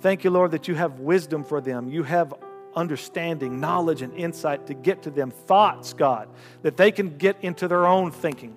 Thank 0.01 0.25
you, 0.25 0.31
Lord, 0.31 0.53
that 0.53 0.69
you 0.69 0.75
have 0.75 1.01
wisdom 1.01 1.45
for 1.45 1.61
them. 1.61 1.89
You 1.91 2.03
have 2.05 2.33
understanding, 2.75 3.61
knowledge, 3.61 4.03
and 4.03 4.15
insight 4.15 4.67
to 4.69 4.75
get 4.75 5.03
to 5.03 5.11
them, 5.11 5.31
thoughts, 5.31 5.93
God, 5.93 6.29
that 6.63 6.77
they 6.77 6.91
can 6.91 7.19
get 7.19 7.37
into 7.43 7.69
their 7.69 7.87
own 7.87 8.11
thinking. 8.11 8.57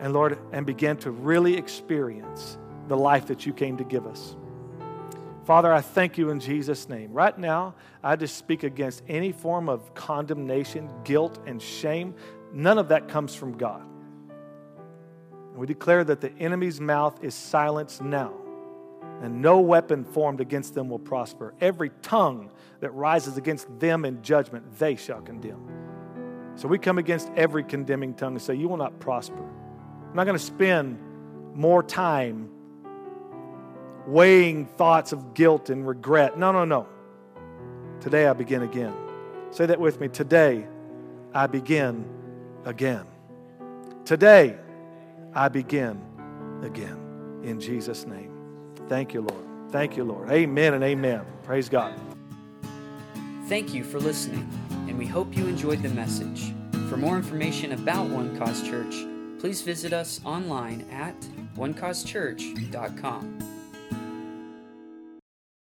And 0.00 0.12
Lord, 0.12 0.38
and 0.52 0.66
begin 0.66 0.96
to 0.98 1.10
really 1.10 1.56
experience 1.56 2.58
the 2.88 2.96
life 2.96 3.26
that 3.26 3.46
you 3.46 3.52
came 3.52 3.78
to 3.78 3.84
give 3.84 4.06
us. 4.06 4.36
Father, 5.48 5.72
I 5.72 5.80
thank 5.80 6.18
you 6.18 6.28
in 6.28 6.40
Jesus' 6.40 6.90
name. 6.90 7.10
Right 7.10 7.38
now, 7.38 7.74
I 8.04 8.16
just 8.16 8.36
speak 8.36 8.64
against 8.64 9.02
any 9.08 9.32
form 9.32 9.70
of 9.70 9.94
condemnation, 9.94 10.90
guilt, 11.04 11.38
and 11.46 11.62
shame. 11.62 12.14
None 12.52 12.76
of 12.76 12.88
that 12.88 13.08
comes 13.08 13.34
from 13.34 13.56
God. 13.56 13.82
We 15.56 15.66
declare 15.66 16.04
that 16.04 16.20
the 16.20 16.30
enemy's 16.32 16.82
mouth 16.82 17.24
is 17.24 17.34
silenced 17.34 18.02
now, 18.02 18.34
and 19.22 19.40
no 19.40 19.60
weapon 19.60 20.04
formed 20.04 20.42
against 20.42 20.74
them 20.74 20.90
will 20.90 20.98
prosper. 20.98 21.54
Every 21.62 21.92
tongue 22.02 22.50
that 22.80 22.90
rises 22.90 23.38
against 23.38 23.68
them 23.80 24.04
in 24.04 24.20
judgment, 24.20 24.78
they 24.78 24.96
shall 24.96 25.22
condemn. 25.22 25.66
So 26.56 26.68
we 26.68 26.78
come 26.78 26.98
against 26.98 27.30
every 27.36 27.64
condemning 27.64 28.12
tongue 28.12 28.34
and 28.34 28.42
say, 28.42 28.54
You 28.54 28.68
will 28.68 28.76
not 28.76 29.00
prosper. 29.00 29.48
I'm 30.10 30.14
not 30.14 30.24
going 30.24 30.36
to 30.36 30.44
spend 30.44 30.98
more 31.54 31.82
time 31.82 32.50
weighing 34.08 34.64
thoughts 34.64 35.12
of 35.12 35.34
guilt 35.34 35.68
and 35.68 35.86
regret. 35.86 36.38
No, 36.38 36.50
no, 36.50 36.64
no. 36.64 36.86
Today 38.00 38.26
I 38.26 38.32
begin 38.32 38.62
again. 38.62 38.94
Say 39.50 39.66
that 39.66 39.78
with 39.78 40.00
me. 40.00 40.08
Today 40.08 40.66
I 41.34 41.46
begin 41.46 42.06
again. 42.64 43.04
Today 44.04 44.56
I 45.34 45.48
begin 45.48 46.00
again 46.62 47.40
in 47.42 47.60
Jesus' 47.60 48.06
name. 48.06 48.32
Thank 48.88 49.12
you, 49.12 49.20
Lord. 49.20 49.44
Thank 49.70 49.96
you, 49.96 50.04
Lord. 50.04 50.30
Amen 50.30 50.72
and 50.72 50.82
amen. 50.82 51.22
Praise 51.42 51.68
God. 51.68 51.94
Thank 53.46 53.74
you 53.74 53.84
for 53.84 54.00
listening, 54.00 54.48
and 54.88 54.98
we 54.98 55.06
hope 55.06 55.36
you 55.36 55.46
enjoyed 55.46 55.82
the 55.82 55.90
message. 55.90 56.54
For 56.88 56.96
more 56.96 57.16
information 57.16 57.72
about 57.72 58.08
One 58.08 58.36
Cause 58.38 58.62
Church, 58.62 58.94
please 59.38 59.60
visit 59.60 59.92
us 59.92 60.20
online 60.24 60.86
at 60.90 61.18
onecausechurch.com. 61.56 63.57